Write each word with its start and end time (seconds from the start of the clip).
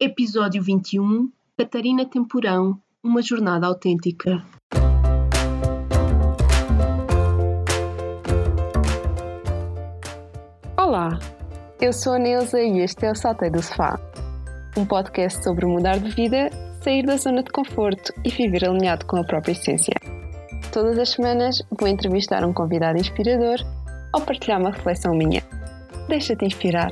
Episódio 0.00 0.60
21 0.60 1.30
Catarina 1.56 2.04
Temporão 2.04 2.80
Uma 3.00 3.22
jornada 3.22 3.68
autêntica. 3.68 4.44
Olá, 10.76 11.16
eu 11.80 11.92
sou 11.92 12.14
a 12.14 12.18
Neuza 12.18 12.60
e 12.60 12.80
este 12.80 13.06
é 13.06 13.12
o 13.12 13.14
Saltei 13.14 13.50
do 13.50 13.62
Sofá, 13.62 13.96
um 14.76 14.84
podcast 14.84 15.44
sobre 15.44 15.64
mudar 15.64 16.00
de 16.00 16.10
vida, 16.10 16.50
sair 16.82 17.06
da 17.06 17.16
zona 17.16 17.44
de 17.44 17.52
conforto 17.52 18.12
e 18.24 18.30
viver 18.30 18.68
alinhado 18.68 19.06
com 19.06 19.18
a 19.18 19.24
própria 19.24 19.52
essência. 19.52 19.94
Todas 20.72 20.98
as 20.98 21.10
semanas 21.10 21.62
vou 21.78 21.88
entrevistar 21.88 22.44
um 22.44 22.52
convidado 22.52 22.98
inspirador 22.98 23.58
ou 24.12 24.20
partilhar 24.22 24.60
uma 24.60 24.72
reflexão 24.72 25.14
minha. 25.14 25.40
Deixa-te 26.08 26.44
inspirar. 26.44 26.90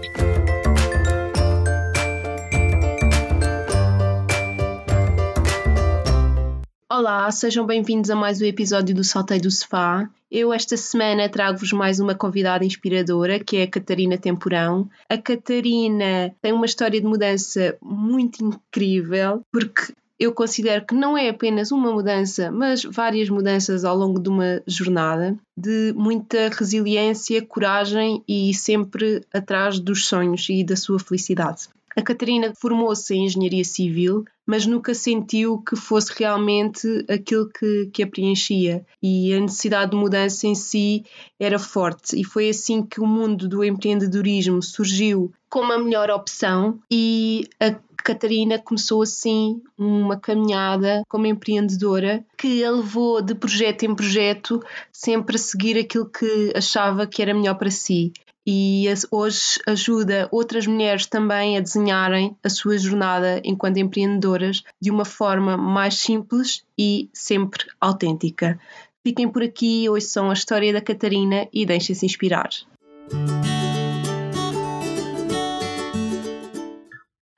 Olá, 7.02 7.28
sejam 7.32 7.66
bem-vindos 7.66 8.10
a 8.10 8.14
mais 8.14 8.40
um 8.40 8.44
episódio 8.44 8.94
do 8.94 9.02
Saltei 9.02 9.40
do 9.40 9.50
Sofá. 9.50 10.08
Eu 10.30 10.52
esta 10.52 10.76
semana 10.76 11.28
trago-vos 11.28 11.72
mais 11.72 11.98
uma 11.98 12.14
convidada 12.14 12.64
inspiradora, 12.64 13.40
que 13.40 13.56
é 13.56 13.64
a 13.64 13.66
Catarina 13.66 14.16
Temporão. 14.16 14.88
A 15.08 15.18
Catarina 15.18 16.32
tem 16.40 16.52
uma 16.52 16.64
história 16.64 17.00
de 17.00 17.06
mudança 17.06 17.76
muito 17.82 18.44
incrível, 18.44 19.42
porque 19.50 19.92
eu 20.16 20.32
considero 20.32 20.86
que 20.86 20.94
não 20.94 21.18
é 21.18 21.28
apenas 21.28 21.72
uma 21.72 21.90
mudança, 21.90 22.52
mas 22.52 22.84
várias 22.84 23.28
mudanças 23.28 23.84
ao 23.84 23.96
longo 23.96 24.20
de 24.20 24.28
uma 24.28 24.62
jornada, 24.64 25.36
de 25.56 25.92
muita 25.96 26.50
resiliência, 26.50 27.44
coragem 27.44 28.22
e 28.28 28.54
sempre 28.54 29.22
atrás 29.34 29.80
dos 29.80 30.06
sonhos 30.06 30.48
e 30.48 30.62
da 30.62 30.76
sua 30.76 31.00
felicidade. 31.00 31.62
A 31.96 32.02
Catarina 32.02 32.52
formou-se 32.54 33.14
em 33.14 33.26
engenharia 33.26 33.64
civil, 33.64 34.24
mas 34.46 34.66
nunca 34.66 34.94
sentiu 34.94 35.58
que 35.58 35.76
fosse 35.76 36.12
realmente 36.18 36.86
aquilo 37.08 37.48
que, 37.48 37.90
que 37.92 38.02
a 38.02 38.06
preenchia. 38.06 38.84
E 39.02 39.32
a 39.34 39.40
necessidade 39.40 39.90
de 39.90 39.96
mudança 39.96 40.46
em 40.46 40.54
si 40.54 41.04
era 41.38 41.58
forte. 41.58 42.18
E 42.18 42.24
foi 42.24 42.48
assim 42.48 42.82
que 42.82 43.00
o 43.00 43.06
mundo 43.06 43.48
do 43.48 43.62
empreendedorismo 43.62 44.62
surgiu 44.62 45.32
como 45.50 45.72
a 45.72 45.78
melhor 45.78 46.10
opção. 46.10 46.80
E 46.90 47.46
a 47.60 47.74
Catarina 48.02 48.58
começou 48.58 49.02
assim 49.02 49.62
uma 49.78 50.18
caminhada 50.18 51.02
como 51.08 51.26
empreendedora 51.26 52.24
que 52.36 52.64
a 52.64 52.70
levou 52.70 53.22
de 53.22 53.34
projeto 53.34 53.84
em 53.84 53.94
projeto 53.94 54.60
sempre 54.90 55.36
a 55.36 55.38
seguir 55.38 55.78
aquilo 55.78 56.10
que 56.10 56.52
achava 56.56 57.06
que 57.06 57.22
era 57.22 57.32
melhor 57.32 57.54
para 57.54 57.70
si 57.70 58.12
e 58.46 58.86
hoje 59.10 59.60
ajuda 59.66 60.28
outras 60.32 60.66
mulheres 60.66 61.06
também 61.06 61.56
a 61.56 61.60
desenharem 61.60 62.36
a 62.42 62.48
sua 62.48 62.76
jornada 62.76 63.40
enquanto 63.44 63.78
empreendedoras 63.78 64.62
de 64.80 64.90
uma 64.90 65.04
forma 65.04 65.56
mais 65.56 65.94
simples 65.94 66.64
e 66.76 67.08
sempre 67.12 67.64
autêntica. 67.80 68.58
Fiquem 69.04 69.28
por 69.28 69.42
aqui, 69.42 69.88
hoje 69.88 70.06
são 70.06 70.30
a 70.30 70.34
história 70.34 70.72
da 70.72 70.80
Catarina 70.80 71.48
e 71.52 71.66
deixem-se 71.66 72.06
inspirar. 72.06 72.50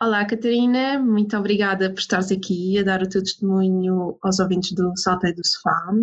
Olá, 0.00 0.22
Catarina, 0.26 0.98
muito 0.98 1.34
obrigada 1.36 1.88
por 1.88 1.98
estares 1.98 2.30
aqui 2.30 2.78
a 2.78 2.82
dar 2.82 3.02
o 3.02 3.08
teu 3.08 3.22
testemunho 3.22 4.18
aos 4.22 4.38
ouvintes 4.38 4.72
do 4.72 4.92
Saltei 4.96 5.32
do 5.32 5.46
Sofá. 5.46 5.94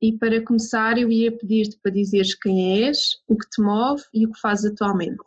E 0.00 0.16
para 0.16 0.44
começar, 0.44 0.96
eu 0.96 1.10
ia 1.10 1.36
pedir-te 1.36 1.76
para 1.82 1.90
dizeres 1.90 2.32
quem 2.32 2.84
és, 2.84 3.16
o 3.26 3.36
que 3.36 3.48
te 3.50 3.60
move 3.60 4.00
e 4.14 4.26
o 4.26 4.30
que 4.30 4.40
fazes 4.40 4.70
atualmente. 4.70 5.18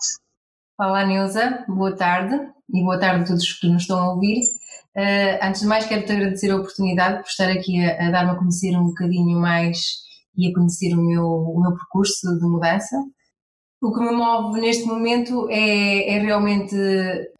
Olá, 0.80 1.06
Neuza, 1.06 1.66
boa 1.68 1.94
tarde 1.94 2.34
e 2.74 2.82
boa 2.82 2.98
tarde 2.98 3.24
a 3.24 3.28
todos 3.28 3.52
que 3.60 3.68
nos 3.68 3.82
estão 3.82 4.00
a 4.00 4.14
ouvir. 4.14 4.40
Uh, 4.96 5.44
antes 5.44 5.60
de 5.60 5.68
mais, 5.68 5.86
quero-te 5.86 6.14
agradecer 6.14 6.52
a 6.52 6.56
oportunidade 6.56 7.22
por 7.22 7.28
estar 7.28 7.50
aqui 7.50 7.84
a, 7.84 8.08
a 8.08 8.12
dar-me 8.12 8.32
a 8.32 8.36
conhecer 8.36 8.74
um 8.78 8.86
bocadinho 8.86 9.38
mais 9.42 9.78
e 10.38 10.50
a 10.50 10.54
conhecer 10.54 10.94
o 10.94 11.02
meu, 11.06 11.26
o 11.26 11.62
meu 11.62 11.74
percurso 11.74 12.40
de 12.40 12.46
mudança. 12.48 12.96
O 13.84 13.92
que 13.92 14.00
me 14.00 14.12
move 14.12 14.62
neste 14.62 14.86
momento 14.86 15.50
é, 15.50 16.16
é, 16.16 16.20
realmente 16.20 16.76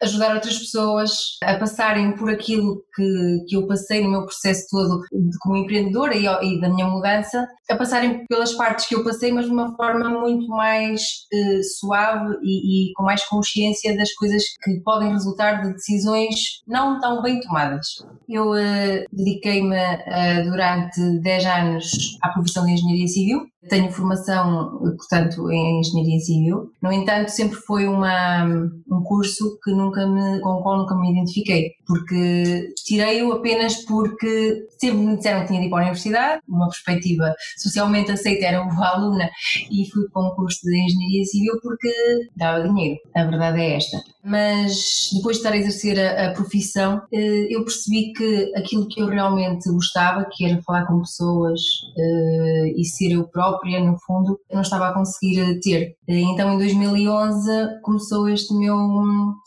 ajudar 0.02 0.34
outras 0.34 0.58
pessoas 0.58 1.38
a 1.40 1.56
passarem 1.56 2.16
por 2.16 2.28
aquilo 2.28 2.82
que, 2.96 3.44
que 3.48 3.56
eu 3.56 3.64
passei 3.68 4.02
no 4.02 4.10
meu 4.10 4.24
processo 4.24 4.66
todo 4.68 5.02
de, 5.12 5.38
como 5.38 5.56
empreendedora 5.56 6.16
e, 6.16 6.26
e, 6.26 6.60
da 6.60 6.68
minha 6.68 6.88
mudança, 6.88 7.46
a 7.70 7.76
passarem 7.76 8.26
pelas 8.26 8.54
partes 8.54 8.88
que 8.88 8.94
eu 8.96 9.04
passei, 9.04 9.30
mas 9.30 9.46
de 9.46 9.52
uma 9.52 9.76
forma 9.76 10.08
muito 10.18 10.48
mais 10.48 11.00
eh, 11.32 11.62
suave 11.78 12.34
e, 12.42 12.90
e, 12.90 12.92
com 12.94 13.04
mais 13.04 13.24
consciência 13.24 13.96
das 13.96 14.12
coisas 14.14 14.42
que 14.64 14.80
podem 14.80 15.12
resultar 15.12 15.62
de 15.62 15.72
decisões 15.74 16.60
não 16.66 16.98
tão 16.98 17.22
bem 17.22 17.38
tomadas. 17.38 17.86
Eu 18.28 18.52
eh, 18.56 19.04
dediquei-me 19.12 19.76
eh, 19.76 20.42
durante 20.42 21.00
10 21.20 21.46
anos 21.46 22.18
à 22.20 22.30
profissão 22.30 22.64
de 22.64 22.72
engenharia 22.72 23.06
civil 23.06 23.51
tenho 23.68 23.92
formação, 23.92 24.78
portanto, 24.96 25.50
em 25.50 25.80
engenharia 25.80 26.18
civil. 26.18 26.72
No 26.80 26.92
entanto, 26.92 27.28
sempre 27.28 27.56
foi 27.56 27.86
uma, 27.86 28.44
um 28.44 29.02
curso 29.04 29.58
que 29.62 29.70
nunca 29.70 30.06
me, 30.06 30.40
com 30.40 30.50
o 30.50 30.62
qual 30.62 30.78
nunca 30.78 30.96
me 30.96 31.10
identifiquei, 31.10 31.72
porque 31.86 32.72
tirei-o 32.84 33.32
apenas 33.32 33.76
porque 33.84 34.66
sempre 34.78 34.98
me 34.98 35.16
disseram 35.16 35.42
que 35.42 35.48
tinha 35.48 35.60
de 35.60 35.66
ir 35.66 35.70
para 35.70 35.78
a 35.78 35.82
universidade, 35.82 36.42
uma 36.48 36.68
perspectiva 36.68 37.34
socialmente 37.56 38.10
aceita 38.10 38.46
era 38.46 38.62
uma 38.62 38.88
aluna 38.88 39.30
e 39.70 39.88
fui 39.90 40.08
para 40.10 40.22
um 40.22 40.34
curso 40.34 40.60
de 40.64 40.76
engenharia 40.76 41.24
civil 41.24 41.54
porque 41.62 41.88
dava 42.36 42.66
dinheiro. 42.66 42.98
A 43.14 43.24
verdade 43.24 43.60
é 43.60 43.76
esta. 43.76 43.98
Mas 44.24 45.10
depois 45.12 45.36
de 45.36 45.40
estar 45.40 45.52
a 45.52 45.56
exercer 45.56 45.98
a, 45.98 46.28
a 46.28 46.32
profissão, 46.32 47.02
eh, 47.12 47.48
eu 47.50 47.64
percebi 47.64 48.12
que 48.12 48.52
aquilo 48.56 48.86
que 48.88 49.00
eu 49.00 49.08
realmente 49.08 49.68
gostava, 49.70 50.28
que 50.30 50.44
era 50.44 50.62
falar 50.62 50.86
com 50.86 51.00
pessoas 51.00 51.60
eh, 51.98 52.72
e 52.76 52.84
ser 52.84 53.12
eu 53.12 53.24
própria 53.28 53.80
no 53.80 53.98
fundo, 54.06 54.38
não 54.52 54.62
estava 54.62 54.88
a 54.88 54.94
conseguir 54.94 55.58
ter. 55.60 55.96
Então, 56.06 56.54
em 56.54 56.58
2011, 56.58 57.80
começou 57.82 58.28
este 58.28 58.54
meu, 58.54 58.76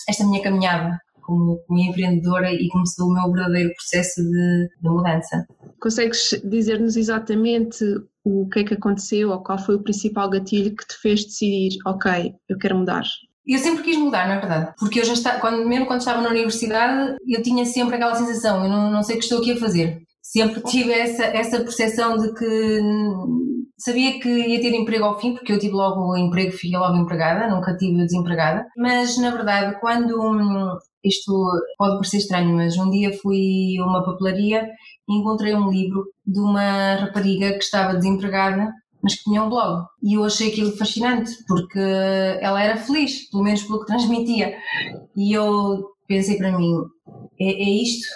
esta 0.09 0.25
minha 0.25 0.41
caminhada 0.41 0.99
como, 1.25 1.57
como 1.67 1.79
empreendedora 1.79 2.53
e 2.53 2.69
começou 2.69 3.07
o 3.07 3.13
meu 3.13 3.31
verdadeiro 3.31 3.73
processo 3.73 4.21
de, 4.21 4.69
de 4.81 4.89
mudança. 4.89 5.45
Consegues 5.81 6.39
dizer-nos 6.43 6.95
exatamente 6.95 7.83
o 8.23 8.47
que 8.49 8.59
é 8.59 8.63
que 8.63 8.73
aconteceu 8.75 9.31
ou 9.31 9.43
qual 9.43 9.57
foi 9.57 9.75
o 9.75 9.83
principal 9.83 10.29
gatilho 10.29 10.75
que 10.75 10.87
te 10.87 10.95
fez 11.01 11.25
decidir, 11.25 11.77
ok, 11.85 12.33
eu 12.49 12.57
quero 12.57 12.77
mudar? 12.77 13.03
Eu 13.47 13.59
sempre 13.59 13.83
quis 13.83 13.97
mudar, 13.97 14.27
na 14.27 14.39
verdade, 14.39 14.73
porque 14.79 14.99
eu 14.99 15.05
já 15.05 15.13
estava, 15.13 15.39
quando, 15.39 15.67
mesmo 15.67 15.85
quando 15.85 15.99
estava 15.99 16.21
na 16.21 16.29
universidade, 16.29 17.15
eu 17.27 17.43
tinha 17.43 17.65
sempre 17.65 17.95
aquela 17.95 18.15
sensação, 18.15 18.63
eu 18.63 18.69
não, 18.69 18.91
não 18.91 19.03
sei 19.03 19.15
o 19.15 19.19
que 19.19 19.25
estou 19.25 19.39
aqui 19.39 19.51
a 19.51 19.57
fazer. 19.57 20.01
Sempre 20.21 20.61
tive 20.61 20.91
essa, 20.91 21.23
essa 21.25 21.59
percepção 21.59 22.17
de 22.17 22.33
que 22.33 22.81
Sabia 23.77 24.19
que 24.21 24.29
ia 24.29 24.61
ter 24.61 24.73
emprego 24.73 25.03
ao 25.03 25.19
fim, 25.19 25.33
porque 25.33 25.51
eu 25.51 25.59
tive 25.59 25.73
logo 25.73 25.99
o 26.13 26.17
emprego, 26.17 26.53
fiquei 26.53 26.77
logo 26.79 26.95
empregada, 26.95 27.53
nunca 27.53 27.75
tive 27.75 27.97
desempregada. 27.97 28.65
Mas, 28.77 29.17
na 29.17 29.31
verdade, 29.31 29.77
quando. 29.81 30.17
Hum, 30.21 30.77
isto 31.03 31.31
pode 31.77 31.95
parecer 31.97 32.17
estranho, 32.17 32.55
mas 32.55 32.77
um 32.77 32.89
dia 32.89 33.13
fui 33.21 33.77
a 33.79 33.85
uma 33.85 34.03
papelaria 34.03 34.67
e 35.07 35.15
encontrei 35.19 35.53
um 35.53 35.69
livro 35.69 36.05
de 36.25 36.39
uma 36.39 36.95
rapariga 36.95 37.51
que 37.51 37.63
estava 37.63 37.93
desempregada, 37.93 38.71
mas 39.05 39.13
que 39.13 39.23
tinha 39.23 39.43
um 39.43 39.49
blog. 39.49 39.85
E 40.01 40.15
eu 40.15 40.23
achei 40.23 40.49
aquilo 40.49 40.75
fascinante, 40.75 41.31
porque 41.47 41.79
ela 42.41 42.61
era 42.61 42.75
feliz, 42.75 43.29
pelo 43.29 43.43
menos 43.43 43.61
pelo 43.61 43.81
que 43.81 43.85
transmitia. 43.85 44.57
E 45.15 45.31
eu 45.31 45.91
pensei 46.07 46.37
para 46.37 46.57
mim: 46.57 46.73
é, 47.39 47.45
é 47.45 47.69
isto? 47.69 48.07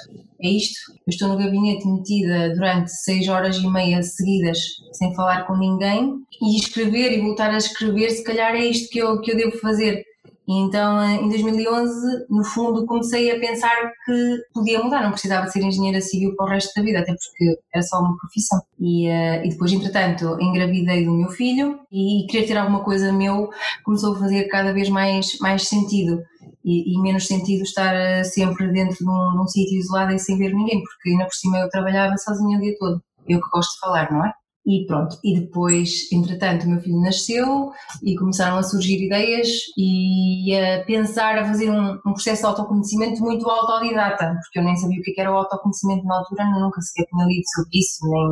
é 0.41 0.49
isto. 0.49 0.79
Eu 0.91 1.09
estou 1.09 1.27
no 1.27 1.37
gabinete 1.37 1.87
metida 1.87 2.53
durante 2.55 2.91
seis 2.91 3.27
horas 3.27 3.57
e 3.57 3.67
meia 3.67 4.01
seguidas, 4.01 4.59
sem 4.93 5.13
falar 5.13 5.45
com 5.45 5.55
ninguém, 5.57 6.15
e 6.41 6.57
escrever 6.57 7.11
e 7.11 7.21
voltar 7.21 7.51
a 7.51 7.57
escrever, 7.57 8.09
se 8.09 8.23
calhar 8.23 8.55
é 8.55 8.65
isto 8.65 8.89
que 8.89 8.99
eu, 8.99 9.19
que 9.21 9.31
eu 9.31 9.37
devo 9.37 9.57
fazer. 9.59 10.03
E 10.49 10.53
então, 10.61 10.99
eh, 10.99 11.17
em 11.17 11.29
2011, 11.29 12.25
no 12.27 12.43
fundo, 12.43 12.83
comecei 12.87 13.29
a 13.29 13.39
pensar 13.39 13.91
que 14.03 14.37
podia 14.51 14.83
mudar, 14.83 15.03
não 15.03 15.11
precisava 15.11 15.45
de 15.45 15.51
ser 15.51 15.61
engenheira 15.61 16.01
civil 16.01 16.35
para 16.35 16.47
o 16.47 16.49
resto 16.49 16.73
da 16.75 16.81
vida, 16.81 16.97
até 17.01 17.13
porque 17.13 17.59
era 17.71 17.83
só 17.83 17.99
uma 17.99 18.17
profissão. 18.17 18.59
E, 18.79 19.07
uh, 19.07 19.45
e 19.45 19.49
depois, 19.49 19.71
entretanto, 19.71 20.37
engravidei 20.41 21.05
do 21.05 21.11
meu 21.11 21.29
filho 21.29 21.79
e, 21.91 22.25
querer 22.27 22.47
ter 22.47 22.57
alguma 22.57 22.83
coisa 22.83 23.13
meu 23.13 23.51
começou 23.83 24.15
a 24.15 24.19
fazer 24.19 24.45
cada 24.45 24.73
vez 24.73 24.89
mais, 24.89 25.37
mais 25.39 25.67
sentido 25.67 26.19
e, 26.65 26.95
e, 26.95 26.99
menos 26.99 27.27
sentido 27.27 27.61
estar 27.61 27.93
eh, 27.93 28.23
sempre 28.23 28.71
dentro 28.71 28.97
de 28.97 29.07
um, 29.07 29.31
de 29.33 29.41
um 29.41 29.47
sítio 29.47 29.77
isolado 29.77 30.13
e 30.13 30.19
sem 30.19 30.35
ver 30.35 30.51
ninguém, 30.51 30.81
porque 30.81 31.09
ainda 31.11 31.25
por 31.25 31.35
cima 31.35 31.59
eu 31.59 31.69
trabalhava 31.69 32.17
sozinha 32.17 32.57
o 32.57 32.61
dia 32.61 32.75
todo. 32.79 32.99
Eu 33.27 33.39
que 33.39 33.49
gosto 33.51 33.73
de 33.73 33.79
falar, 33.81 34.11
não 34.11 34.25
é? 34.25 34.33
E 34.65 34.85
pronto, 34.85 35.17
e 35.23 35.39
depois, 35.39 36.11
entretanto, 36.11 36.65
o 36.65 36.69
meu 36.69 36.79
filho 36.81 37.01
nasceu 37.01 37.71
e 38.03 38.15
começaram 38.15 38.57
a 38.57 38.63
surgir 38.63 39.03
ideias 39.03 39.47
e 39.77 40.55
a 40.55 40.83
pensar, 40.83 41.39
a 41.39 41.45
fazer 41.45 41.71
um, 41.71 41.93
um 42.05 42.13
processo 42.13 42.41
de 42.41 42.47
autoconhecimento 42.47 43.21
muito 43.21 43.49
autodidata, 43.49 44.37
porque 44.43 44.59
eu 44.59 44.63
nem 44.63 44.75
sabia 44.75 44.99
o 44.99 45.01
que 45.01 45.19
era 45.19 45.31
o 45.31 45.37
autoconhecimento 45.37 46.05
na 46.05 46.17
altura, 46.17 46.45
nunca 46.59 46.81
sequer 46.81 47.07
tinha 47.09 47.25
lido 47.25 47.43
sobre 47.55 47.79
isso, 47.79 48.07
nem 48.09 48.27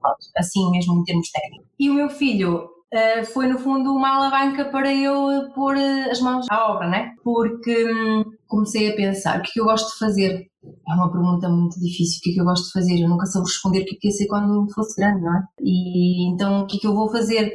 pronto, 0.00 0.18
assim 0.36 0.70
mesmo 0.70 1.00
em 1.00 1.04
termos 1.04 1.30
técnicos. 1.30 1.68
E 1.78 1.90
o 1.90 1.94
meu 1.94 2.08
filho 2.08 2.70
uh, 2.92 3.26
foi 3.26 3.46
no 3.46 3.58
fundo 3.58 3.92
uma 3.92 4.16
alavanca 4.16 4.66
para 4.66 4.94
eu 4.94 5.50
pôr 5.54 5.76
as 5.76 6.20
mãos 6.20 6.46
à 6.50 6.72
obra, 6.72 6.88
né? 6.88 7.12
Porque 7.24 7.92
hum, 7.92 8.24
comecei 8.46 8.90
a 8.90 8.96
pensar 8.96 9.38
o 9.38 9.42
que 9.42 9.50
é 9.50 9.52
que 9.54 9.60
eu 9.60 9.64
gosto 9.64 9.92
de 9.92 9.98
fazer. 9.98 10.51
É 10.88 10.94
uma 10.94 11.10
pergunta 11.10 11.48
muito 11.48 11.78
difícil. 11.80 12.18
O 12.18 12.22
que 12.22 12.30
é 12.30 12.34
que 12.34 12.40
eu 12.40 12.44
gosto 12.44 12.66
de 12.66 12.72
fazer? 12.72 13.00
Eu 13.00 13.08
nunca 13.08 13.26
soube 13.26 13.48
responder 13.48 13.80
o 13.80 13.84
que 13.84 13.96
é 13.96 13.98
que 13.98 14.08
ia 14.08 14.12
ser 14.12 14.26
quando 14.26 14.72
fosse 14.72 15.00
grande, 15.00 15.22
não 15.22 15.36
é? 15.36 15.42
E 15.60 16.32
então 16.32 16.62
o 16.62 16.66
que 16.66 16.76
é 16.76 16.80
que 16.80 16.86
eu 16.86 16.94
vou 16.94 17.10
fazer? 17.10 17.52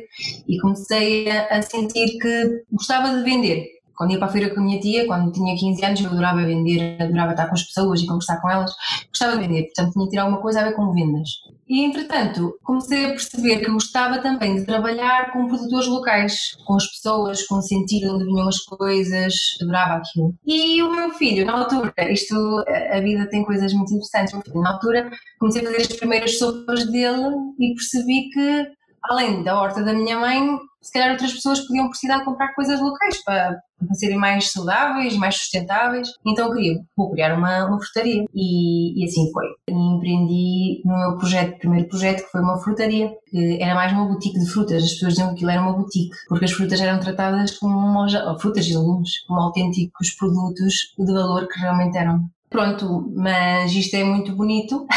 E 0.48 0.60
comecei 0.60 1.30
a, 1.30 1.58
a 1.58 1.62
sentir 1.62 2.18
que 2.20 2.64
gostava 2.72 3.16
de 3.16 3.24
vender 3.24 3.78
quando 3.98 4.12
ia 4.12 4.20
para 4.20 4.28
a 4.28 4.32
feira 4.32 4.54
com 4.54 4.62
a 4.62 4.64
minha 4.64 4.80
tia, 4.80 5.08
quando 5.08 5.32
tinha 5.32 5.58
15 5.58 5.84
anos, 5.84 6.02
eu 6.02 6.12
adorava 6.12 6.46
vender, 6.46 7.02
adorava 7.02 7.32
estar 7.32 7.48
com 7.48 7.56
as 7.56 7.64
pessoas 7.64 8.00
e 8.00 8.06
conversar 8.06 8.40
com 8.40 8.50
elas, 8.50 8.72
gostava 9.10 9.36
de 9.36 9.48
vender, 9.48 9.64
portanto 9.64 9.94
tinha 9.94 10.06
que 10.06 10.12
tirar 10.12 10.24
alguma 10.24 10.40
coisa 10.40 10.62
a 10.62 10.64
ver 10.66 10.76
com 10.76 10.94
vendas. 10.94 11.30
E 11.70 11.84
entretanto, 11.84 12.58
comecei 12.64 13.06
a 13.06 13.10
perceber 13.10 13.60
que 13.60 13.72
gostava 13.72 14.20
também 14.20 14.56
de 14.56 14.66
trabalhar 14.66 15.32
com 15.34 15.48
produtores 15.48 15.88
locais, 15.88 16.56
com 16.66 16.76
as 16.76 16.88
pessoas, 16.88 17.46
com 17.46 17.56
o 17.56 17.62
sentido 17.62 18.16
onde 18.16 18.26
vinham 18.26 18.48
as 18.48 18.60
coisas, 18.60 19.34
adorava 19.62 19.96
aquilo. 19.96 20.34
E 20.46 20.82
o 20.82 20.96
meu 20.96 21.12
filho, 21.12 21.46
na 21.46 21.60
altura, 21.60 21.94
isto, 22.10 22.64
a 22.92 23.00
vida 23.02 23.28
tem 23.30 23.44
coisas 23.44 23.74
muito 23.74 23.94
interessantes, 23.94 24.34
na 24.56 24.72
altura 24.72 25.10
comecei 25.40 25.62
a 25.62 25.66
fazer 25.66 25.82
as 25.82 25.88
primeiras 25.88 26.38
sopas 26.38 26.90
dele 26.90 27.36
e 27.60 27.74
percebi 27.74 28.30
que 28.30 28.77
além 29.04 29.44
da 29.44 29.60
horta 29.60 29.84
da 29.84 29.94
minha 29.94 30.20
mãe, 30.20 30.58
se 30.82 30.94
calhar 30.94 31.12
outras 31.12 31.34
pessoas 31.34 31.60
podiam 31.62 31.90
precisar 31.90 32.24
comprar 32.24 32.54
coisas 32.54 32.80
locais 32.80 33.22
para, 33.24 33.60
para 33.78 33.96
serem 33.96 34.18
mais 34.18 34.52
saudáveis, 34.52 35.18
mais 35.18 35.36
sustentáveis. 35.36 36.14
Então 36.26 36.48
eu 36.48 36.54
queria, 36.54 36.80
vou 36.96 37.12
criar 37.12 37.38
uma, 37.38 37.66
uma 37.66 37.80
frutaria. 37.80 38.24
E, 38.34 39.02
e 39.02 39.06
assim 39.06 39.30
foi. 39.34 39.46
E 39.68 39.74
empreendi 39.74 40.82
no 40.86 40.98
meu 40.98 41.18
projeto, 41.18 41.58
primeiro 41.60 41.90
projeto, 41.90 42.24
que 42.24 42.32
foi 42.32 42.42
uma 42.42 42.58
frutaria, 42.60 43.12
que 43.28 43.62
era 43.62 43.76
mais 43.76 43.92
uma 43.92 44.06
boutique 44.06 44.40
de 44.40 44.50
frutas. 44.50 44.84
As 44.84 44.92
pessoas 44.94 45.14
diziam 45.14 45.30
que 45.30 45.36
aquilo 45.36 45.52
era 45.52 45.62
uma 45.62 45.74
boutique, 45.74 46.16
porque 46.30 46.46
as 46.46 46.52
frutas 46.52 46.80
eram 46.80 47.00
tratadas 47.00 47.58
como 47.58 47.78
uma 47.78 48.40
frutas 48.40 48.66
e 48.66 48.78
legumes, 48.78 49.26
como 49.28 49.42
autênticos 49.42 50.12
produtos 50.12 50.94
de 50.98 51.14
valor 51.14 51.48
que 51.48 51.60
realmente 51.60 51.98
eram. 51.98 52.30
Pronto, 52.50 53.12
mas 53.14 53.74
isto 53.74 53.96
é 53.96 54.06
muito 54.06 54.34
bonito. 54.34 54.88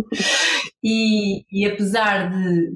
e, 0.82 1.44
e 1.52 1.66
apesar 1.66 2.30
de, 2.30 2.72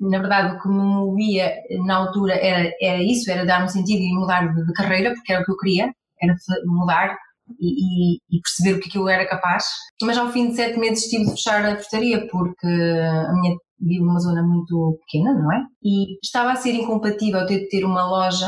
na 0.00 0.18
verdade, 0.18 0.56
o 0.56 0.60
que 0.60 0.68
me 0.68 0.82
movia 0.82 1.52
na 1.84 1.96
altura 1.96 2.34
era, 2.34 2.72
era 2.80 3.02
isso, 3.02 3.30
era 3.30 3.44
dar 3.44 3.64
um 3.64 3.68
sentido 3.68 4.00
e 4.00 4.14
mudar 4.14 4.46
de, 4.46 4.72
carreira, 4.72 5.12
porque 5.14 5.32
era 5.32 5.42
o 5.42 5.44
que 5.44 5.52
eu 5.52 5.56
queria, 5.56 5.92
era 6.22 6.34
mudar 6.66 7.18
e, 7.60 8.14
e, 8.14 8.16
e, 8.30 8.40
perceber 8.40 8.78
o 8.78 8.80
que, 8.80 8.88
é 8.88 8.92
que 8.92 8.98
eu 8.98 9.08
era 9.08 9.28
capaz. 9.28 9.64
Mas 10.02 10.16
ao 10.16 10.30
fim 10.30 10.48
de 10.48 10.56
sete 10.56 10.78
meses 10.78 11.08
tive 11.08 11.24
de 11.24 11.30
fechar 11.32 11.64
a 11.64 11.76
frutaria, 11.76 12.26
porque 12.28 12.66
a 12.66 13.32
minha 13.34 13.56
vivo 13.80 14.04
numa 14.04 14.20
zona 14.20 14.42
muito 14.42 14.98
pequena, 15.06 15.32
não 15.32 15.52
é? 15.52 15.62
E 15.82 16.18
estava 16.22 16.52
a 16.52 16.56
ser 16.56 16.74
incompatível 16.74 17.46
ter 17.46 17.60
de 17.60 17.68
ter 17.68 17.84
uma 17.84 18.06
loja 18.06 18.46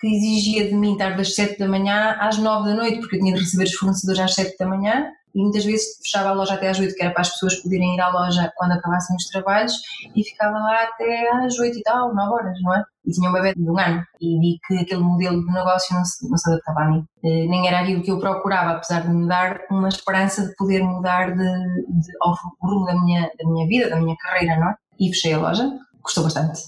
que 0.00 0.06
exigia 0.06 0.68
de 0.68 0.74
mim 0.74 0.92
estar 0.92 1.16
das 1.16 1.34
7 1.34 1.58
da 1.58 1.66
manhã 1.66 2.16
às 2.20 2.38
9 2.38 2.68
da 2.68 2.76
noite, 2.76 3.00
porque 3.00 3.16
eu 3.16 3.20
tinha 3.20 3.34
de 3.34 3.40
receber 3.40 3.64
os 3.64 3.74
fornecedores 3.74 4.20
às 4.20 4.34
7 4.34 4.56
da 4.56 4.68
manhã 4.68 5.10
e 5.34 5.42
muitas 5.42 5.64
vezes 5.64 5.98
fechava 6.02 6.30
a 6.30 6.32
loja 6.32 6.54
até 6.54 6.68
às 6.68 6.78
8, 6.78 6.94
que 6.94 7.02
era 7.02 7.12
para 7.12 7.22
as 7.22 7.30
pessoas 7.30 7.56
poderem 7.56 7.94
ir 7.94 8.00
à 8.00 8.08
loja 8.08 8.52
quando 8.56 8.72
acabassem 8.72 9.16
os 9.16 9.24
trabalhos, 9.26 9.72
e 10.14 10.24
ficava 10.24 10.58
lá 10.58 10.84
até 10.84 11.30
às 11.44 11.58
8 11.58 11.78
e 11.78 11.82
tal, 11.82 12.14
9 12.14 12.32
horas, 12.32 12.62
não 12.62 12.74
é? 12.74 12.84
E 13.06 13.12
tinha 13.12 13.30
um 13.30 13.32
bebê 13.32 13.54
de 13.54 13.70
um 13.70 13.78
ano 13.78 14.02
e 14.20 14.38
vi 14.38 14.58
que 14.66 14.78
aquele 14.78 15.00
modelo 15.00 15.40
de 15.40 15.52
negócio 15.52 15.94
não 15.94 16.04
se, 16.04 16.28
não 16.28 16.36
se 16.36 16.50
adaptava 16.50 16.80
a 16.80 16.90
mim. 16.90 17.04
Eh, 17.24 17.46
nem 17.46 17.66
era 17.66 17.80
aquilo 17.80 18.02
que 18.02 18.10
eu 18.10 18.18
procurava, 18.18 18.72
apesar 18.72 19.00
de 19.00 19.08
me 19.08 19.26
dar 19.26 19.60
uma 19.70 19.88
esperança 19.88 20.46
de 20.46 20.54
poder 20.56 20.82
mudar 20.82 21.30
de, 21.30 21.36
de, 21.36 22.12
ao 22.20 22.34
rumo 22.60 22.84
da 22.84 22.94
minha, 22.94 23.30
da 23.38 23.48
minha 23.48 23.66
vida, 23.66 23.88
da 23.88 23.96
minha 23.96 24.16
carreira, 24.16 24.56
não 24.58 24.70
é? 24.70 24.74
E 25.00 25.08
fechei 25.08 25.32
a 25.32 25.38
loja, 25.38 25.70
custou 26.02 26.24
bastante. 26.24 26.60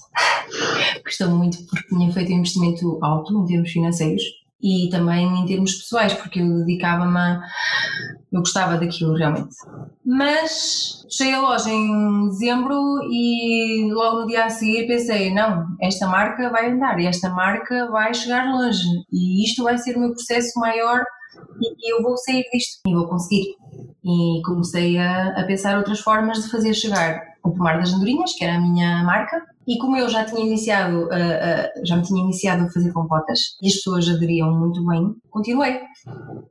custou 1.05 1.29
muito 1.29 1.57
porque 1.67 1.87
tinha 1.89 2.11
feito 2.11 2.31
um 2.31 2.37
investimento 2.37 2.99
alto 3.03 3.37
em 3.37 3.45
termos 3.45 3.71
financeiros 3.71 4.23
e 4.61 4.89
também 4.89 5.25
em 5.41 5.45
termos 5.45 5.73
pessoais, 5.73 6.13
porque 6.13 6.39
eu 6.39 6.65
dedicava-me 6.65 7.17
a. 7.17 7.41
Eu 8.31 8.39
gostava 8.39 8.77
daquilo 8.77 9.15
realmente. 9.15 9.55
Mas 10.05 11.05
cheguei 11.09 11.33
a 11.33 11.41
loja 11.41 11.69
em 11.69 12.29
dezembro 12.29 13.01
e 13.11 13.91
logo 13.91 14.21
no 14.21 14.27
dia 14.27 14.45
a 14.45 14.49
seguir 14.49 14.87
pensei: 14.87 15.33
não, 15.33 15.65
esta 15.81 16.07
marca 16.07 16.49
vai 16.49 16.71
andar 16.71 16.99
esta 17.01 17.29
marca 17.29 17.89
vai 17.89 18.13
chegar 18.13 18.51
longe 18.51 18.85
e 19.11 19.43
isto 19.43 19.63
vai 19.63 19.77
ser 19.77 19.97
o 19.97 19.99
meu 19.99 20.11
processo 20.11 20.59
maior 20.59 21.03
e 21.61 21.93
eu 21.93 22.01
vou 22.01 22.17
sair 22.17 22.45
disto 22.53 22.79
e 22.87 22.93
vou 22.93 23.07
conseguir. 23.07 23.55
E 24.03 24.41
comecei 24.43 24.97
a, 24.97 25.39
a 25.39 25.43
pensar 25.43 25.77
outras 25.77 25.99
formas 25.99 26.41
de 26.43 26.49
fazer 26.49 26.73
chegar 26.73 27.21
o 27.43 27.51
Pomar 27.51 27.77
das 27.79 27.93
Andorinhas, 27.93 28.33
que 28.33 28.43
era 28.43 28.57
a 28.57 28.61
minha 28.61 29.03
marca, 29.03 29.43
e 29.71 29.77
como 29.77 29.95
eu 29.95 30.09
já 30.09 30.25
tinha 30.25 30.45
iniciado, 30.45 31.03
uh, 31.03 31.05
uh, 31.05 31.85
já 31.85 31.95
me 31.95 32.03
tinha 32.03 32.21
iniciado 32.21 32.65
a 32.65 32.69
fazer 32.69 32.91
compotas 32.91 33.39
e 33.61 33.67
as 33.67 33.75
pessoas 33.75 34.09
aderiam 34.09 34.51
muito 34.53 34.85
bem, 34.85 35.15
continuei. 35.29 35.79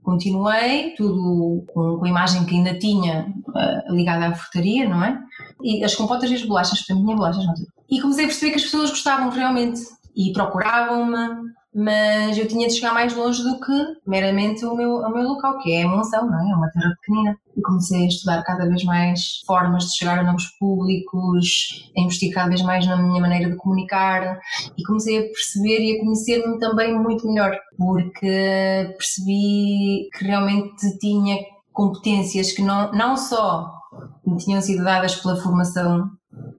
Continuei, 0.03 0.95
tudo 0.95 1.67
com, 1.69 1.99
com 1.99 2.05
a 2.05 2.09
imagem 2.09 2.47
que 2.47 2.55
ainda 2.55 2.79
tinha 2.79 3.27
uh, 3.49 3.95
ligada 3.95 4.29
à 4.29 4.35
frutaria, 4.35 4.89
não 4.89 5.05
é? 5.05 5.21
E 5.63 5.85
as 5.85 5.95
compotas 5.95 6.31
e 6.31 6.35
as 6.35 6.45
bolachas, 6.45 6.79
portanto, 6.79 7.05
tinha 7.05 7.17
bolachas, 7.17 7.45
não 7.45 7.55
E 7.91 8.01
comecei 8.01 8.25
a 8.25 8.29
perceber 8.29 8.53
que 8.53 8.57
as 8.57 8.65
pessoas 8.65 8.89
gostavam 8.89 9.29
realmente 9.29 9.81
e 10.17 10.33
procuravam-me, 10.33 11.51
mas 11.75 12.37
eu 12.37 12.49
tinha 12.49 12.67
de 12.67 12.75
chegar 12.75 12.93
mais 12.93 13.15
longe 13.15 13.43
do 13.43 13.61
que 13.61 13.97
meramente 14.07 14.65
o 14.65 14.75
meu, 14.75 14.97
o 14.97 15.11
meu 15.11 15.29
local, 15.29 15.59
que 15.59 15.73
é 15.73 15.85
a 15.85 15.89
Monção, 15.89 16.27
não 16.27 16.41
é? 16.41 16.51
É 16.51 16.55
uma 16.55 16.71
terra 16.71 16.95
pequenina. 17.01 17.39
E 17.57 17.63
comecei 17.63 18.05
a 18.05 18.07
estudar 18.07 18.43
cada 18.43 18.67
vez 18.67 18.85
mais 18.85 19.41
formas 19.47 19.85
de 19.85 19.99
chegar 19.99 20.19
a 20.19 20.23
novos 20.23 20.47
públicos, 20.59 21.91
a 21.97 22.01
investir 22.01 22.33
cada 22.33 22.49
vez 22.49 22.63
mais 22.63 22.87
na 22.87 22.97
minha 22.97 23.21
maneira 23.21 23.51
de 23.51 23.57
comunicar 23.57 24.41
e 24.77 24.83
comecei 24.85 25.19
a 25.19 25.23
perceber 25.23 25.81
e 25.81 25.97
a 25.97 26.01
conhecer-me 26.01 26.59
também 26.59 26.99
muito 26.99 27.27
melhor, 27.27 27.57
porque 27.77 28.95
percebi 28.97 30.09
que 30.17 30.25
realmente 30.25 30.99
tinha 30.99 31.39
competências 31.73 32.53
que 32.53 32.63
não, 32.63 32.91
não 32.93 33.17
só 33.17 33.71
me 34.27 34.37
tinham 34.39 34.61
sido 34.61 34.85
dadas 34.85 35.17
pela 35.17 35.37
formação 35.37 36.11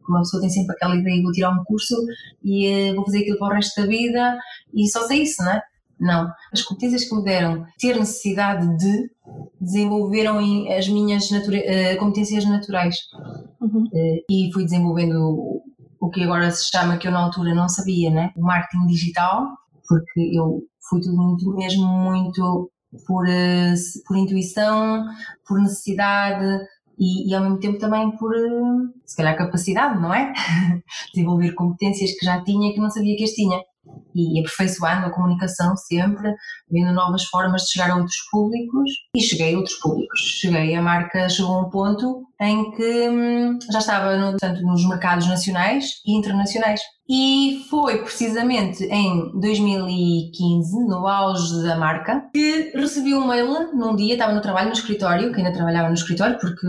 uma 0.07 0.19
pessoa 0.19 0.42
tem 0.42 0.50
sempre 0.50 0.75
aquela 0.75 0.95
ideia, 0.95 1.21
vou 1.21 1.31
tirar 1.31 1.51
um 1.51 1.63
curso 1.63 1.95
e 2.44 2.92
uh, 2.92 2.95
vou 2.95 3.06
fazer 3.06 3.19
aquilo 3.19 3.38
para 3.38 3.53
o 3.53 3.56
resto 3.56 3.81
da 3.81 3.88
vida 3.88 4.38
e 4.74 4.88
só 4.88 5.06
sei 5.07 5.24
isso, 5.24 5.44
não 5.44 5.51
é? 5.51 5.62
Não. 6.00 6.31
As 6.51 6.63
competências 6.63 7.07
que 7.07 7.15
me 7.15 7.24
deram 7.24 7.63
ter 7.80 7.95
necessidade 7.95 8.68
de 8.77 9.12
desenvolveram 9.59 10.39
as 10.75 10.88
minhas 10.89 11.30
natura, 11.30 11.57
uh, 11.57 12.00
competências 12.00 12.44
naturais. 12.45 12.95
Uhum. 13.62 13.83
Uh, 13.83 14.24
e 14.30 14.51
fui 14.51 14.63
desenvolvendo 14.63 15.62
o 16.00 16.09
que 16.09 16.24
agora 16.24 16.50
se 16.50 16.69
chama, 16.71 16.98
que 16.98 17.07
eu 17.07 17.12
na 17.12 17.19
altura 17.19 17.53
não 17.53 17.69
sabia, 17.69 18.09
né? 18.09 18.31
o 18.36 18.42
marketing 18.42 18.88
digital, 18.88 19.48
porque 19.88 20.31
eu 20.33 20.63
fui 20.89 21.00
tudo 21.00 21.15
muito, 21.15 21.56
mesmo 21.56 21.88
muito 21.88 22.71
por, 23.06 23.25
por 24.07 24.18
intuição, 24.18 25.06
por 25.48 25.62
necessidade, 25.62 26.65
e, 27.01 27.27
e, 27.27 27.34
ao 27.34 27.41
mesmo 27.41 27.60
tempo 27.60 27.79
também 27.79 28.12
por, 28.12 28.31
eh, 28.36 29.00
se 29.08 29.17
calhar, 29.17 29.36
capacidade, 29.36 30.00
não 30.00 30.13
é? 30.13 30.31
Desenvolver 31.12 31.53
competências 31.53 32.12
que 32.12 32.24
já 32.24 32.43
tinha 32.43 32.70
e 32.70 32.74
que 32.74 32.79
não 32.79 32.91
sabia 32.91 33.17
que 33.17 33.24
as 33.24 33.31
tinha. 33.31 33.60
E 34.13 34.39
aperfeiçoando 34.39 35.08
a 35.08 35.10
comunicação 35.10 35.75
sempre, 35.75 36.31
vendo 36.70 36.93
novas 36.93 37.24
formas 37.25 37.63
de 37.63 37.72
chegar 37.72 37.89
a 37.89 37.96
outros 37.96 38.17
públicos 38.29 38.91
e 39.15 39.20
cheguei 39.20 39.55
a 39.55 39.58
outros 39.58 39.79
públicos. 39.79 40.20
Cheguei, 40.20 40.75
a 40.75 40.81
marca 40.81 41.27
chegou 41.27 41.55
a 41.55 41.62
um 41.62 41.70
ponto 41.72 42.24
em 42.41 42.71
que 42.71 43.10
hum, 43.10 43.60
já 43.71 43.77
estava 43.77 44.17
no, 44.17 44.36
tanto 44.38 44.63
nos 44.63 44.83
mercados 44.88 45.27
nacionais 45.27 46.01
e 46.05 46.17
internacionais. 46.17 46.81
E 47.07 47.65
foi 47.69 47.98
precisamente 48.00 48.83
em 48.86 49.39
2015, 49.39 50.88
no 50.88 51.05
auge 51.05 51.62
da 51.62 51.77
marca, 51.77 52.24
que 52.33 52.71
recebi 52.74 53.13
um 53.13 53.27
mail 53.27 53.75
num 53.75 53.95
dia, 53.95 54.13
estava 54.13 54.33
no 54.33 54.41
trabalho 54.41 54.67
no 54.67 54.74
escritório, 54.74 55.31
que 55.31 55.38
ainda 55.39 55.51
trabalhava 55.51 55.89
no 55.89 55.93
escritório, 55.93 56.39
porque, 56.39 56.67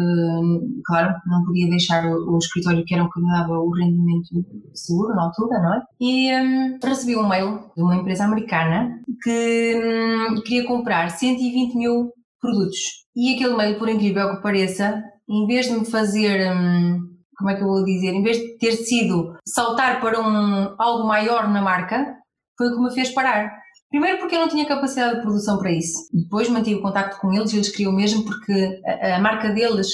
claro, 0.84 1.14
não 1.26 1.44
podia 1.44 1.70
deixar 1.70 2.04
o, 2.04 2.34
o 2.34 2.38
escritório 2.38 2.84
que 2.84 2.92
era 2.92 3.04
o 3.04 3.08
que 3.08 3.20
me 3.20 3.30
dava 3.30 3.52
o 3.52 3.70
rendimento 3.70 4.28
seguro 4.74 5.14
na 5.14 5.22
altura, 5.22 5.62
não 5.62 5.74
é? 5.74 5.82
E 6.00 6.34
um, 6.34 6.78
recebi 6.82 7.16
um 7.16 7.28
mail 7.28 7.70
de 7.76 7.82
uma 7.82 7.96
empresa 7.96 8.24
americana 8.24 9.00
que 9.22 9.80
um, 10.28 10.42
queria 10.42 10.66
comprar 10.66 11.08
120 11.08 11.76
mil 11.76 12.10
produtos. 12.40 13.02
E 13.14 13.34
aquele 13.34 13.56
mail, 13.56 13.78
por 13.78 13.88
incrível 13.88 14.34
que 14.34 14.42
pareça, 14.42 15.00
em 15.28 15.46
vez 15.46 15.66
de 15.66 15.72
me 15.72 15.84
fazer. 15.84 16.52
Um, 16.52 17.12
como 17.36 17.50
é 17.50 17.56
que 17.56 17.62
eu 17.62 17.66
vou 17.66 17.84
dizer, 17.84 18.12
em 18.12 18.22
vez 18.22 18.36
de 18.36 18.56
ter 18.58 18.72
sido 18.72 19.36
saltar 19.44 20.00
para 20.00 20.20
um, 20.20 20.74
algo 20.78 21.08
maior 21.08 21.48
na 21.48 21.60
marca, 21.60 22.14
foi 22.56 22.68
o 22.68 22.76
que 22.76 22.82
me 22.82 22.94
fez 22.94 23.10
parar. 23.10 23.50
Primeiro 23.90 24.18
porque 24.18 24.36
eu 24.36 24.40
não 24.40 24.48
tinha 24.48 24.66
capacidade 24.66 25.16
de 25.16 25.22
produção 25.22 25.58
para 25.58 25.70
isso. 25.70 26.08
Depois 26.12 26.48
mantive 26.48 26.76
o 26.78 26.82
contacto 26.82 27.20
com 27.20 27.32
eles 27.32 27.52
e 27.52 27.56
eles 27.56 27.68
queriam 27.68 27.92
mesmo 27.92 28.24
porque 28.24 28.80
a, 28.86 29.16
a 29.16 29.20
marca 29.20 29.50
deles 29.50 29.88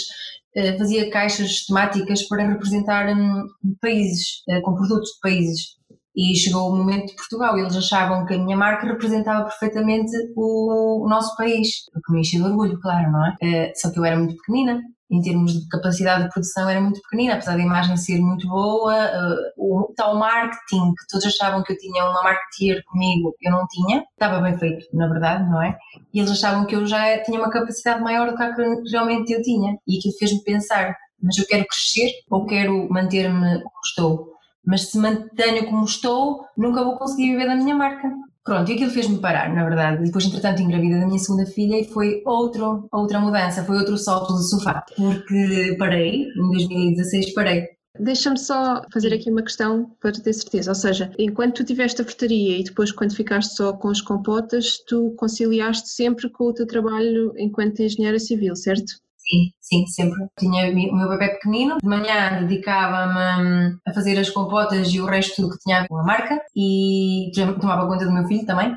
uh, 0.56 0.78
fazia 0.78 1.10
caixas 1.10 1.64
temáticas 1.66 2.22
para 2.28 2.46
representar 2.46 3.08
um, 3.08 3.44
países, 3.80 4.42
uh, 4.48 4.62
com 4.62 4.74
produtos 4.74 5.10
de 5.10 5.20
países. 5.20 5.78
E 6.14 6.36
chegou 6.36 6.70
o 6.70 6.76
momento 6.76 7.06
de 7.06 7.14
Portugal, 7.14 7.58
eles 7.58 7.76
achavam 7.76 8.26
que 8.26 8.34
a 8.34 8.38
minha 8.38 8.56
marca 8.56 8.86
representava 8.86 9.44
perfeitamente 9.44 10.10
o, 10.36 11.04
o 11.04 11.08
nosso 11.08 11.36
país, 11.36 11.84
o 11.94 12.00
que 12.00 12.12
me 12.12 12.20
encheu 12.20 12.42
de 12.42 12.50
orgulho, 12.50 12.78
claro, 12.80 13.10
não 13.10 13.26
é? 13.26 13.36
Uh, 13.42 13.72
só 13.74 13.90
que 13.90 13.98
eu 13.98 14.04
era 14.04 14.18
muito 14.18 14.36
pequenina, 14.36 14.80
em 15.10 15.20
termos 15.22 15.52
de 15.52 15.68
capacidade 15.68 16.24
de 16.24 16.30
produção 16.30 16.68
era 16.68 16.80
muito 16.80 17.00
pequenina, 17.02 17.34
apesar 17.34 17.56
da 17.56 17.62
imagem 17.62 17.96
ser 17.96 18.20
muito 18.20 18.46
boa, 18.46 18.94
uh, 18.94 19.52
o 19.56 19.92
tal 19.96 20.16
marketing 20.18 20.92
que 20.94 21.06
todos 21.10 21.26
achavam 21.26 21.62
que 21.62 21.72
eu 21.72 21.78
tinha 21.78 22.04
uma 22.04 22.22
marketeer 22.22 22.82
comigo, 22.84 23.34
eu 23.40 23.52
não 23.52 23.66
tinha, 23.68 24.04
estava 24.12 24.40
bem 24.40 24.58
feito, 24.58 24.86
na 24.92 25.08
verdade, 25.08 25.48
não 25.48 25.62
é? 25.62 25.76
E 26.12 26.18
eles 26.18 26.30
achavam 26.30 26.66
que 26.66 26.76
eu 26.76 26.86
já 26.86 27.22
tinha 27.22 27.38
uma 27.38 27.50
capacidade 27.50 28.02
maior 28.02 28.30
do 28.30 28.36
que 28.36 28.42
a 28.42 28.54
que 28.54 28.62
realmente 28.90 29.32
eu 29.32 29.42
tinha, 29.42 29.78
e 29.86 29.98
aquilo 29.98 30.14
fez-me 30.18 30.42
pensar, 30.42 30.94
mas 31.22 31.36
eu 31.38 31.46
quero 31.46 31.66
crescer 31.66 32.12
ou 32.30 32.46
quero 32.46 32.88
manter-me 32.90 33.62
como 33.62 33.80
estou? 33.84 34.38
Mas 34.64 34.90
se 34.90 34.98
mantenho 34.98 35.66
como 35.66 35.84
estou, 35.84 36.44
nunca 36.56 36.84
vou 36.84 36.98
conseguir 36.98 37.30
viver 37.30 37.46
da 37.46 37.56
minha 37.56 37.74
marca. 37.74 38.12
Pronto, 38.48 38.70
e 38.70 38.74
aquilo 38.76 38.90
fez-me 38.90 39.18
parar, 39.20 39.52
na 39.54 39.62
verdade. 39.62 40.02
Depois, 40.02 40.24
entretanto, 40.24 40.62
engravida 40.62 41.00
da 41.00 41.06
minha 41.06 41.18
segunda 41.18 41.44
filha 41.44 41.78
e 41.78 41.84
foi 41.84 42.22
outro, 42.24 42.88
outra 42.90 43.20
mudança, 43.20 43.62
foi 43.62 43.76
outro 43.76 43.98
salto 43.98 44.32
do 44.32 44.42
sofá. 44.42 44.82
Porque 44.96 45.76
parei, 45.78 46.22
em 46.22 46.50
2016 46.52 47.34
parei. 47.34 47.66
Deixa-me 48.00 48.38
só 48.38 48.80
fazer 48.90 49.12
aqui 49.12 49.30
uma 49.30 49.42
questão 49.42 49.90
para 50.00 50.12
ter 50.12 50.32
certeza. 50.32 50.70
Ou 50.70 50.74
seja, 50.74 51.12
enquanto 51.18 51.56
tu 51.56 51.64
tiveste 51.64 52.00
a 52.00 52.04
frutaria 52.06 52.58
e 52.58 52.64
depois 52.64 52.90
quando 52.90 53.14
ficaste 53.14 53.54
só 53.54 53.74
com 53.74 53.90
as 53.90 54.00
compotas, 54.00 54.78
tu 54.86 55.14
conciliaste 55.18 55.90
sempre 55.90 56.30
com 56.30 56.44
o 56.44 56.54
teu 56.54 56.66
trabalho 56.66 57.34
enquanto 57.36 57.80
engenheira 57.80 58.18
civil, 58.18 58.56
certo? 58.56 58.94
Sim, 59.30 59.50
sim, 59.60 59.86
sempre. 59.86 60.26
Tinha 60.38 60.70
o 60.70 60.96
meu 60.96 61.08
bebê 61.08 61.28
pequenino, 61.34 61.76
de 61.78 61.86
manhã 61.86 62.42
dedicava-me 62.46 63.76
a 63.86 63.92
fazer 63.92 64.18
as 64.18 64.30
compotas 64.30 64.88
e 64.94 65.00
o 65.00 65.06
resto 65.06 65.50
que 65.50 65.58
tinha 65.58 65.86
com 65.86 65.98
a 65.98 66.02
marca 66.02 66.40
e 66.56 67.30
tomava 67.60 67.86
conta 67.86 68.06
do 68.06 68.12
meu 68.12 68.26
filho 68.26 68.46
também. 68.46 68.74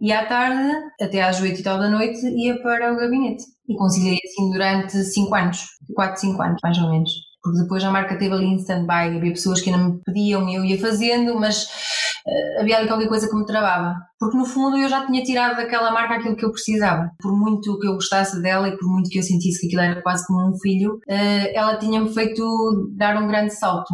E 0.00 0.10
à 0.12 0.26
tarde, 0.26 0.72
até 1.00 1.22
às 1.22 1.40
oito 1.40 1.60
e 1.60 1.62
tal 1.62 1.78
da 1.78 1.88
noite, 1.88 2.18
ia 2.26 2.60
para 2.62 2.92
o 2.92 2.96
gabinete. 2.96 3.44
E 3.68 3.76
conciliei 3.76 4.18
assim 4.24 4.50
durante 4.50 5.04
cinco 5.04 5.34
anos, 5.36 5.58
quatro, 5.94 6.20
cinco 6.20 6.42
anos 6.42 6.58
mais 6.62 6.78
ou 6.78 6.90
menos. 6.90 7.10
Porque 7.42 7.60
depois 7.60 7.82
a 7.82 7.90
marca 7.90 8.16
teve 8.16 8.32
ali 8.32 8.46
em 8.46 8.56
stand-by, 8.56 9.16
havia 9.16 9.32
pessoas 9.32 9.60
que 9.60 9.70
não 9.70 9.90
me 9.90 10.00
pediam 10.04 10.48
e 10.48 10.54
eu 10.54 10.64
ia 10.64 10.78
fazendo, 10.78 11.34
mas 11.38 11.64
uh, 11.64 12.60
havia 12.60 12.78
ali 12.78 12.86
qualquer 12.86 13.08
coisa 13.08 13.28
que 13.28 13.34
me 13.34 13.44
travava. 13.44 13.96
Porque 14.18 14.36
no 14.36 14.46
fundo 14.46 14.76
eu 14.76 14.88
já 14.88 15.04
tinha 15.04 15.24
tirado 15.24 15.56
daquela 15.56 15.90
marca 15.90 16.14
aquilo 16.14 16.36
que 16.36 16.44
eu 16.44 16.52
precisava. 16.52 17.10
Por 17.20 17.36
muito 17.36 17.78
que 17.80 17.88
eu 17.88 17.94
gostasse 17.94 18.40
dela 18.40 18.68
e 18.68 18.76
por 18.78 18.88
muito 18.88 19.10
que 19.10 19.18
eu 19.18 19.22
sentisse 19.24 19.60
que 19.60 19.66
aquilo 19.66 19.82
era 19.82 20.02
quase 20.02 20.24
como 20.26 20.48
um 20.48 20.58
filho, 20.60 20.94
uh, 20.94 21.48
ela 21.52 21.76
tinha-me 21.78 22.14
feito 22.14 22.92
dar 22.96 23.20
um 23.20 23.26
grande 23.26 23.52
salto. 23.54 23.92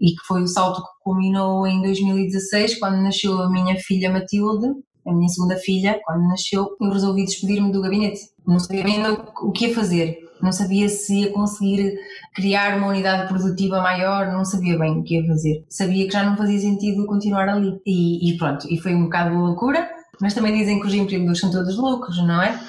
E 0.00 0.12
que 0.12 0.26
foi 0.26 0.42
o 0.42 0.46
salto 0.46 0.80
que 0.80 0.88
culminou 1.02 1.66
em 1.66 1.82
2016, 1.82 2.78
quando 2.78 3.02
nasceu 3.02 3.40
a 3.40 3.50
minha 3.50 3.74
filha 3.76 4.10
Matilde, 4.10 4.68
a 5.06 5.12
minha 5.12 5.28
segunda 5.28 5.56
filha, 5.56 6.00
quando 6.04 6.28
nasceu, 6.28 6.76
eu 6.80 6.90
resolvi 6.90 7.24
despedir-me 7.24 7.72
do 7.72 7.82
gabinete. 7.82 8.20
Não 8.46 8.58
sabia 8.58 8.84
ainda 8.84 9.12
o 9.42 9.50
que 9.50 9.66
ia 9.66 9.74
fazer 9.74 10.23
não 10.44 10.52
sabia 10.52 10.88
se 10.90 11.20
ia 11.20 11.32
conseguir 11.32 11.98
criar 12.34 12.76
uma 12.76 12.88
unidade 12.88 13.26
produtiva 13.26 13.80
maior, 13.80 14.30
não 14.30 14.44
sabia 14.44 14.78
bem 14.78 14.98
o 14.98 15.02
que 15.02 15.14
ia 15.14 15.26
fazer. 15.26 15.64
Sabia 15.70 16.06
que 16.06 16.12
já 16.12 16.22
não 16.22 16.36
fazia 16.36 16.60
sentido 16.60 17.06
continuar 17.06 17.48
ali. 17.48 17.80
E, 17.86 18.30
e 18.30 18.36
pronto, 18.36 18.66
e 18.70 18.78
foi 18.78 18.94
um 18.94 19.04
bocado 19.04 19.34
loucura, 19.34 19.88
mas 20.20 20.34
também 20.34 20.54
dizem 20.54 20.78
que 20.78 20.86
os 20.86 20.92
empreendedores 20.92 21.40
são 21.40 21.50
todos 21.50 21.76
loucos, 21.78 22.18
não 22.18 22.42
é? 22.42 22.60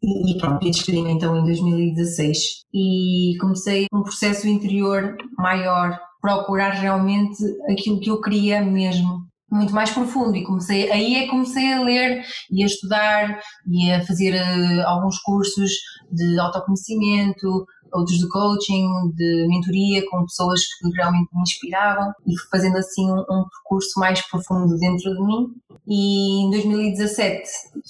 E, 0.00 0.32
e 0.32 0.38
pronto, 0.38 0.64
e 0.64 0.70
despedi-me 0.70 1.10
então 1.10 1.36
em 1.36 1.44
2016 1.44 2.38
e 2.72 3.36
comecei 3.40 3.86
um 3.92 4.02
processo 4.02 4.46
interior 4.46 5.16
maior, 5.36 5.98
procurar 6.22 6.70
realmente 6.70 7.42
aquilo 7.68 7.98
que 7.98 8.10
eu 8.10 8.20
queria 8.20 8.62
mesmo 8.62 9.27
muito 9.50 9.72
mais 9.72 9.90
profundo. 9.90 10.36
E 10.36 10.44
comecei 10.44 10.90
aí 10.90 11.16
é 11.16 11.22
que 11.22 11.30
comecei 11.30 11.72
a 11.72 11.80
ler 11.80 12.22
e 12.50 12.62
a 12.62 12.66
estudar 12.66 13.40
e 13.66 13.90
a 13.90 14.04
fazer 14.04 14.34
uh, 14.34 14.86
alguns 14.86 15.18
cursos 15.20 15.70
de 16.10 16.38
autoconhecimento 16.38 17.66
outros 17.92 18.18
de 18.18 18.28
coaching, 18.28 18.86
de 19.14 19.46
mentoria 19.48 20.04
com 20.10 20.24
pessoas 20.24 20.60
que 20.64 20.88
realmente 20.96 21.28
me 21.32 21.42
inspiravam 21.42 22.12
e 22.26 22.38
fazendo 22.50 22.76
assim 22.76 23.10
um, 23.10 23.20
um 23.20 23.44
percurso 23.48 23.98
mais 23.98 24.20
profundo 24.28 24.76
dentro 24.78 25.14
de 25.14 25.22
mim. 25.24 25.46
E 25.86 26.42
em 26.44 26.50
2017 26.50 27.48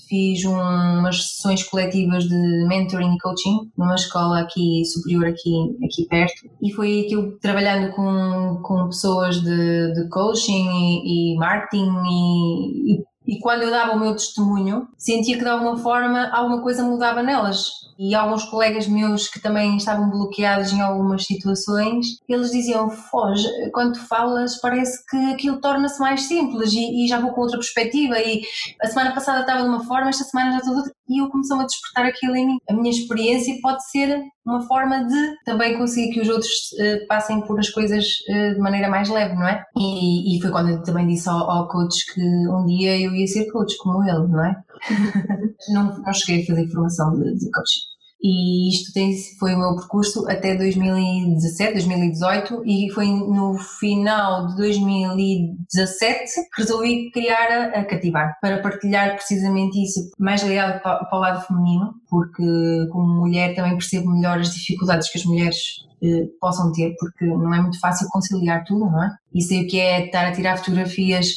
fiz 0.09 0.45
um, 0.45 0.53
umas 0.53 1.17
sessões 1.17 1.65
coletivas 1.65 2.25
de 2.25 2.67
mentoring 2.69 3.15
e 3.15 3.19
coaching 3.19 3.71
numa 3.77 3.97
escola 3.97 4.41
aqui 4.41 4.85
superior 4.85 5.27
aqui, 5.27 5.77
aqui 5.85 6.07
perto 6.09 6.49
e 6.63 6.73
foi 6.73 6.89
aí 6.89 7.05
que 7.09 7.15
eu 7.15 7.37
trabalhando 7.41 7.93
com, 7.95 8.61
com 8.63 8.87
pessoas 8.87 9.41
de, 9.43 9.93
de 9.95 10.09
coaching 10.11 10.69
e, 10.71 11.35
e 11.35 11.37
marketing 11.39 11.91
e, 12.07 12.95
e 12.95 13.05
e 13.29 13.39
quando 13.41 13.63
eu 13.63 13.71
dava 13.71 13.93
o 13.93 14.01
meu 14.01 14.15
testemunho, 14.15 14.89
sentia 14.97 15.37
que 15.37 15.45
de 15.45 15.51
alguma 15.51 15.77
forma 15.77 16.31
alguma 16.31 16.63
coisa 16.63 16.83
mudava 16.83 17.23
nelas 17.23 17.69
e 17.99 18.15
alguns 18.15 18.45
colegas 18.45 18.87
meus 18.87 19.29
que 19.29 19.41
também 19.41 19.77
estavam 19.77 20.09
bloqueados 20.09 20.73
em 20.73 20.81
algumas 20.81 21.25
situações, 21.25 22.07
eles 22.29 22.53
diziam: 22.53 22.89
Foge, 22.89 23.49
quando 23.73 23.95
tu 23.95 24.07
falas, 24.07 24.61
parece 24.61 25.05
que 25.07 25.17
aquilo 25.33 25.61
torna-se 25.61 25.99
mais 25.99 26.23
simples 26.23 26.73
e, 26.73 27.05
e, 27.05 27.09
já 27.09 27.21
vou 27.21 27.33
com 27.33 27.41
outra 27.41 27.59
perspectiva. 27.59 28.19
E 28.21 28.43
a 28.81 28.87
semana 28.87 29.13
passada 29.13 29.41
estava 29.41 29.63
de 29.63 29.69
uma 29.69 29.85
forma, 29.85 30.11
esta 30.11 30.25
semana 30.25 30.53
já 30.53 30.59
estou 30.59 30.75
de 30.75 30.79
outra. 30.79 30.93
E 31.09 31.23
eu 31.23 31.29
comecei 31.29 31.57
a 31.57 31.65
despertar 31.65 32.07
aquilo 32.07 32.37
em 32.37 32.47
mim. 32.47 32.59
A 32.69 32.75
minha 32.75 32.91
experiência 32.91 33.55
pode 33.63 33.83
ser 33.91 34.23
uma 34.47 34.63
forma 34.67 35.05
de 35.07 35.35
também 35.45 35.77
conseguir 35.77 36.13
que 36.13 36.21
os 36.21 36.29
outros 36.29 36.53
uh, 36.73 37.07
passem 37.07 37.41
por 37.43 37.59
as 37.59 37.69
coisas 37.71 38.05
uh, 38.29 38.55
de 38.55 38.61
maneira 38.61 38.89
mais 38.89 39.09
leve, 39.09 39.35
não 39.35 39.49
é? 39.49 39.63
E, 39.77 40.37
e 40.37 40.41
foi 40.41 40.51
quando 40.51 40.71
eu 40.71 40.83
também 40.83 41.07
disse 41.07 41.29
ao, 41.29 41.51
ao, 41.51 41.69
coach 41.69 42.05
que 42.13 42.21
um 42.21 42.65
dia 42.67 42.99
eu 42.99 43.15
ia 43.21 43.27
ser 43.27 43.51
coach 43.51 43.77
como 43.79 44.03
ele, 44.05 44.29
não 44.29 44.45
é? 44.45 44.57
não, 45.73 45.99
não 45.99 46.13
cheguei 46.13 46.43
a 46.43 46.47
fazer 46.47 46.69
formação 46.69 47.15
de, 47.15 47.35
de 47.35 47.51
coaching 47.51 47.99
e 48.21 48.69
isto 48.69 48.93
tem, 48.93 49.17
foi 49.39 49.55
o 49.55 49.59
meu 49.59 49.77
percurso 49.77 50.29
até 50.29 50.57
2017, 50.57 51.75
2018 51.75 52.63
e 52.67 52.91
foi 52.93 53.07
no 53.07 53.57
final 53.57 54.49
de 54.49 54.57
2017 54.57 56.25
que 56.53 56.63
resolvi 56.63 57.11
criar 57.13 57.47
a, 57.47 57.81
a 57.81 57.85
Cativar 57.85 58.37
para 58.41 58.61
partilhar 58.61 59.15
precisamente 59.15 59.81
isso, 59.81 60.11
mais 60.19 60.43
ligado 60.43 60.83
para, 60.83 61.05
para 61.05 61.19
o 61.19 61.21
lado 61.21 61.47
feminino, 61.47 61.95
porque 62.11 62.89
como 62.91 63.21
mulher 63.21 63.55
também 63.55 63.75
percebo 63.75 64.11
melhor 64.11 64.41
as 64.41 64.53
dificuldades 64.53 65.11
que 65.11 65.19
as 65.19 65.25
mulheres 65.25 65.88
eh, 66.03 66.27
possam 66.41 66.73
ter, 66.73 66.95
porque 66.99 67.25
não 67.25 67.53
é 67.55 67.61
muito 67.61 67.79
fácil 67.81 68.09
conciliar 68.11 68.65
tudo, 68.65 68.87
não 68.87 69.03
é? 69.03 69.11
E 69.35 69.43
sei 69.43 69.65
o 69.65 69.67
que 69.67 69.79
é 69.81 70.07
estar 70.07 70.27
a 70.27 70.33
tirar 70.33 70.57
fotografias 70.57 71.37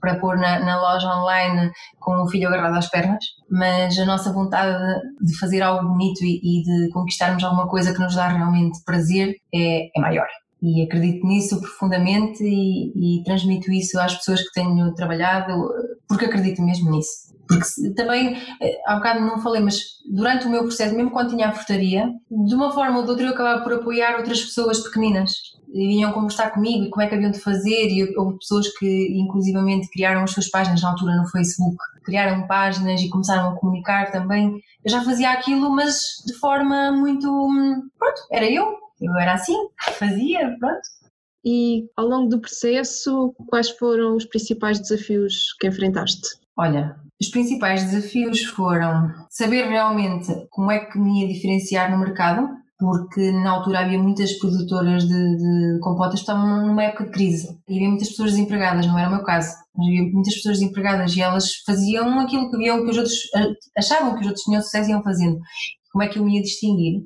para 0.00 0.18
pôr 0.18 0.36
na, 0.36 0.60
na 0.60 0.80
loja 0.80 1.08
online 1.08 1.70
com 1.98 2.22
o 2.22 2.28
filho 2.28 2.48
agarrado 2.48 2.76
às 2.76 2.88
pernas, 2.88 3.24
mas 3.50 3.98
a 3.98 4.04
nossa 4.04 4.32
vontade 4.32 4.76
de 5.20 5.38
fazer 5.38 5.62
algo 5.62 5.88
bonito 5.88 6.24
e, 6.24 6.40
e 6.42 6.62
de 6.62 6.90
conquistarmos 6.92 7.42
alguma 7.44 7.68
coisa 7.68 7.92
que 7.92 8.00
nos 8.00 8.14
dá 8.14 8.28
realmente 8.28 8.82
prazer 8.84 9.34
é, 9.54 9.86
é 9.96 10.00
maior 10.00 10.26
e 10.62 10.82
acredito 10.82 11.26
nisso 11.26 11.58
profundamente 11.58 12.44
e, 12.44 13.20
e, 13.20 13.24
transmito 13.24 13.72
isso 13.72 13.98
às 13.98 14.14
pessoas 14.14 14.42
que 14.42 14.52
tenho 14.52 14.92
trabalhado 14.94 15.52
porque 16.10 16.24
acredito 16.24 16.60
mesmo 16.60 16.90
nisso. 16.90 17.30
Porque 17.46 17.94
também, 17.94 18.36
eh, 18.60 18.80
há 18.84 18.96
bocado 18.96 19.20
não 19.20 19.40
falei, 19.40 19.62
mas 19.62 19.80
durante 20.12 20.46
o 20.46 20.50
meu 20.50 20.62
processo, 20.64 20.92
mesmo 20.94 21.12
quando 21.12 21.30
tinha 21.30 21.48
a 21.48 21.52
frutaria, 21.52 22.08
de 22.28 22.52
uma 22.52 22.72
forma 22.72 22.98
ou 22.98 23.04
de 23.04 23.10
outra 23.10 23.26
eu 23.26 23.30
acabava 23.30 23.62
por 23.62 23.74
apoiar 23.74 24.16
outras 24.16 24.40
pessoas 24.40 24.80
pequeninas. 24.80 25.30
E 25.72 25.86
vinham 25.86 26.10
conversar 26.10 26.50
comigo 26.50 26.84
e 26.84 26.90
como 26.90 27.02
é 27.02 27.06
que 27.06 27.14
haviam 27.14 27.30
de 27.30 27.38
fazer, 27.38 27.86
e 27.92 28.12
houve 28.16 28.38
pessoas 28.38 28.66
que 28.76 29.20
inclusivamente 29.20 29.88
criaram 29.88 30.24
as 30.24 30.32
suas 30.32 30.50
páginas 30.50 30.82
na 30.82 30.90
altura 30.90 31.14
no 31.14 31.28
Facebook, 31.28 31.76
criaram 32.02 32.44
páginas 32.48 33.00
e 33.00 33.08
começaram 33.08 33.50
a 33.50 33.56
comunicar 33.56 34.10
também. 34.10 34.60
Eu 34.84 34.90
já 34.90 35.04
fazia 35.04 35.30
aquilo, 35.30 35.70
mas 35.70 36.00
de 36.26 36.34
forma 36.34 36.90
muito. 36.90 37.28
Hum, 37.30 37.88
pronto, 37.96 38.20
era 38.32 38.50
eu, 38.50 38.74
eu 39.00 39.16
era 39.16 39.34
assim, 39.34 39.56
fazia, 39.96 40.56
pronto. 40.58 40.80
E 41.44 41.86
ao 41.96 42.06
longo 42.06 42.28
do 42.28 42.40
processo, 42.40 43.34
quais 43.48 43.70
foram 43.70 44.16
os 44.16 44.26
principais 44.26 44.78
desafios 44.78 45.54
que 45.58 45.68
enfrentaste? 45.68 46.28
Olha, 46.56 46.96
os 47.20 47.28
principais 47.28 47.84
desafios 47.84 48.42
foram 48.44 49.10
saber 49.30 49.66
realmente 49.68 50.46
como 50.50 50.70
é 50.70 50.80
que 50.80 50.98
me 50.98 51.22
ia 51.22 51.28
diferenciar 51.28 51.90
no 51.90 51.98
mercado, 51.98 52.48
porque 52.78 53.30
na 53.32 53.52
altura 53.52 53.80
havia 53.80 53.98
muitas 53.98 54.32
produtoras 54.34 55.04
de, 55.04 55.36
de 55.36 55.78
compotas 55.80 56.14
que 56.14 56.20
estavam 56.20 56.66
numa 56.66 56.84
época 56.84 57.04
de 57.04 57.10
crise 57.10 57.58
e 57.68 57.76
havia 57.76 57.88
muitas 57.88 58.08
pessoas 58.08 58.32
desempregadas, 58.32 58.86
não 58.86 58.98
era 58.98 59.08
o 59.08 59.12
meu 59.12 59.22
caso. 59.22 59.54
Mas 59.76 59.86
havia 59.86 60.02
muitas 60.12 60.34
pessoas 60.34 60.58
desempregadas 60.58 61.14
e 61.14 61.20
elas 61.20 61.56
faziam 61.66 62.20
aquilo 62.20 62.50
que 62.50 62.56
viam 62.56 62.84
que 62.84 62.90
os 62.90 62.96
outros 62.96 63.16
achavam 63.76 64.14
que 64.14 64.20
os 64.20 64.26
outros 64.26 64.44
tinham 64.44 64.62
sucesso 64.62 64.88
e 64.88 64.92
iam 64.92 65.02
fazendo. 65.02 65.38
Como 65.92 66.02
é 66.02 66.08
que 66.08 66.18
eu 66.18 66.24
me 66.24 66.36
ia 66.36 66.42
distinguir? 66.42 67.02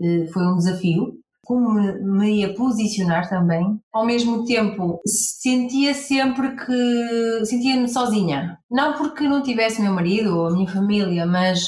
Eh, 0.00 0.26
foi 0.32 0.46
um 0.46 0.56
desafio 0.56 1.21
como 1.44 1.70
me 1.72 2.40
ia 2.40 2.54
posicionar 2.54 3.28
também. 3.28 3.80
Ao 3.92 4.06
mesmo 4.06 4.44
tempo, 4.44 5.00
sentia 5.06 5.92
sempre 5.92 6.54
que 6.54 7.44
sentia-me 7.44 7.88
sozinha. 7.88 8.58
Não 8.70 8.94
porque 8.94 9.28
não 9.28 9.42
tivesse 9.42 9.82
meu 9.82 9.92
marido 9.92 10.36
ou 10.36 10.46
a 10.46 10.52
minha 10.52 10.68
família, 10.68 11.26
mas 11.26 11.60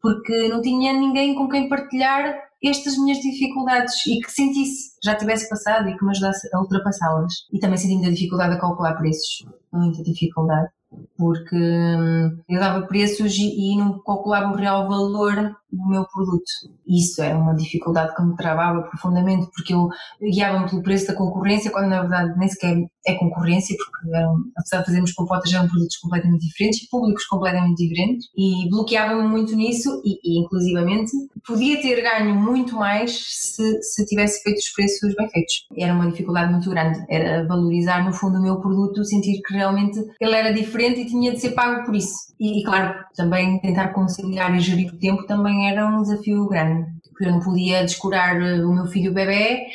porque 0.00 0.48
não 0.48 0.60
tinha 0.60 0.92
ninguém 0.92 1.34
com 1.34 1.48
quem 1.48 1.68
partilhar 1.68 2.34
estas 2.62 2.96
minhas 2.96 3.18
dificuldades 3.18 4.06
e 4.06 4.20
que 4.20 4.30
sentisse 4.30 4.94
já 5.02 5.14
tivesse 5.14 5.48
passado 5.50 5.88
e 5.88 5.96
que 5.96 6.04
me 6.04 6.10
ajudasse 6.10 6.48
a 6.54 6.60
ultrapassá-las. 6.60 7.46
E 7.52 7.58
também 7.58 7.76
senti 7.76 7.94
muita 7.94 8.12
dificuldade 8.12 8.54
a 8.54 8.58
calcular 8.60 8.94
preços, 8.94 9.46
muita 9.72 10.02
dificuldade 10.02 10.68
porque 11.16 11.56
hum, 11.56 12.38
eu 12.48 12.60
dava 12.60 12.86
preços 12.86 13.36
e, 13.38 13.76
não 13.76 14.02
calculava 14.02 14.52
o 14.52 14.56
real 14.56 14.88
valor 14.88 15.56
do 15.70 15.88
meu 15.88 16.04
produto. 16.06 16.44
Isso 16.86 17.22
era 17.22 17.36
uma 17.36 17.54
dificuldade 17.54 18.14
que 18.14 18.22
me 18.22 18.36
travava 18.36 18.82
profundamente, 18.82 19.48
porque 19.54 19.74
eu 19.74 19.88
guiava-me 20.22 20.68
pelo 20.68 20.82
preço 20.82 21.06
da 21.06 21.14
concorrência, 21.14 21.70
quando 21.70 21.88
na 21.88 22.00
verdade 22.00 22.38
nem 22.38 22.48
sequer 22.48 22.76
é 23.06 23.14
concorrência, 23.14 23.76
porque 23.76 24.16
eram, 24.16 24.36
apesar 24.56 24.78
de 24.78 24.86
fazermos 24.86 25.12
compotas, 25.12 25.52
eram 25.52 25.68
produtos 25.68 25.96
completamente 25.98 26.46
diferentes 26.46 26.88
públicos 26.88 27.24
completamente 27.26 27.76
diferentes, 27.76 28.28
e 28.36 28.68
bloqueava-me 28.70 29.28
muito 29.28 29.54
nisso, 29.54 30.00
e, 30.04 30.18
e, 30.24 30.40
inclusivamente 30.40 31.10
podia 31.46 31.80
ter 31.80 32.00
ganho 32.00 32.34
muito 32.34 32.76
mais 32.76 33.12
se, 33.12 33.82
se 33.82 34.06
tivesse 34.06 34.42
feito 34.42 34.58
os 34.58 34.70
preços 34.70 35.14
bem 35.14 35.28
feitos. 35.28 35.66
Era 35.76 35.92
uma 35.92 36.10
dificuldade 36.10 36.52
muito 36.52 36.70
grande, 36.70 37.04
era 37.08 37.46
valorizar 37.46 38.04
no 38.04 38.12
fundo 38.12 38.38
o 38.38 38.42
meu 38.42 38.60
produto, 38.60 39.04
sentir 39.04 39.42
que 39.42 39.54
realmente 39.54 39.98
ele 40.20 40.34
era 40.34 40.52
diferente 40.52 40.83
e 40.92 41.06
tinha 41.06 41.32
de 41.32 41.40
ser 41.40 41.52
pago 41.52 41.84
por 41.84 41.94
isso. 41.94 42.34
E, 42.38 42.60
e 42.60 42.64
claro, 42.64 42.94
também 43.16 43.60
tentar 43.60 43.88
conciliar 43.88 44.54
e 44.54 44.60
gerir 44.60 44.92
o 44.92 44.98
tempo 44.98 45.26
também 45.26 45.70
era 45.70 45.86
um 45.86 46.02
desafio 46.02 46.46
grande. 46.48 46.90
Porque 47.10 47.26
eu 47.26 47.32
não 47.32 47.40
podia 47.40 47.84
descurar 47.84 48.40
eh, 48.40 48.64
o 48.64 48.72
meu 48.72 48.86
filho 48.86 49.14
bebê, 49.14 49.66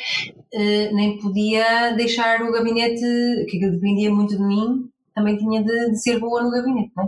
eh, 0.52 0.90
nem 0.92 1.18
podia 1.18 1.94
deixar 1.96 2.42
o 2.42 2.52
gabinete, 2.52 3.00
que 3.48 3.58
dependia 3.58 4.12
muito 4.12 4.36
de 4.36 4.44
mim, 4.44 4.90
também 5.14 5.36
tinha 5.36 5.62
de, 5.62 5.90
de 5.90 6.02
ser 6.02 6.18
boa 6.18 6.42
no 6.42 6.50
gabinete, 6.50 6.92
né? 6.96 7.06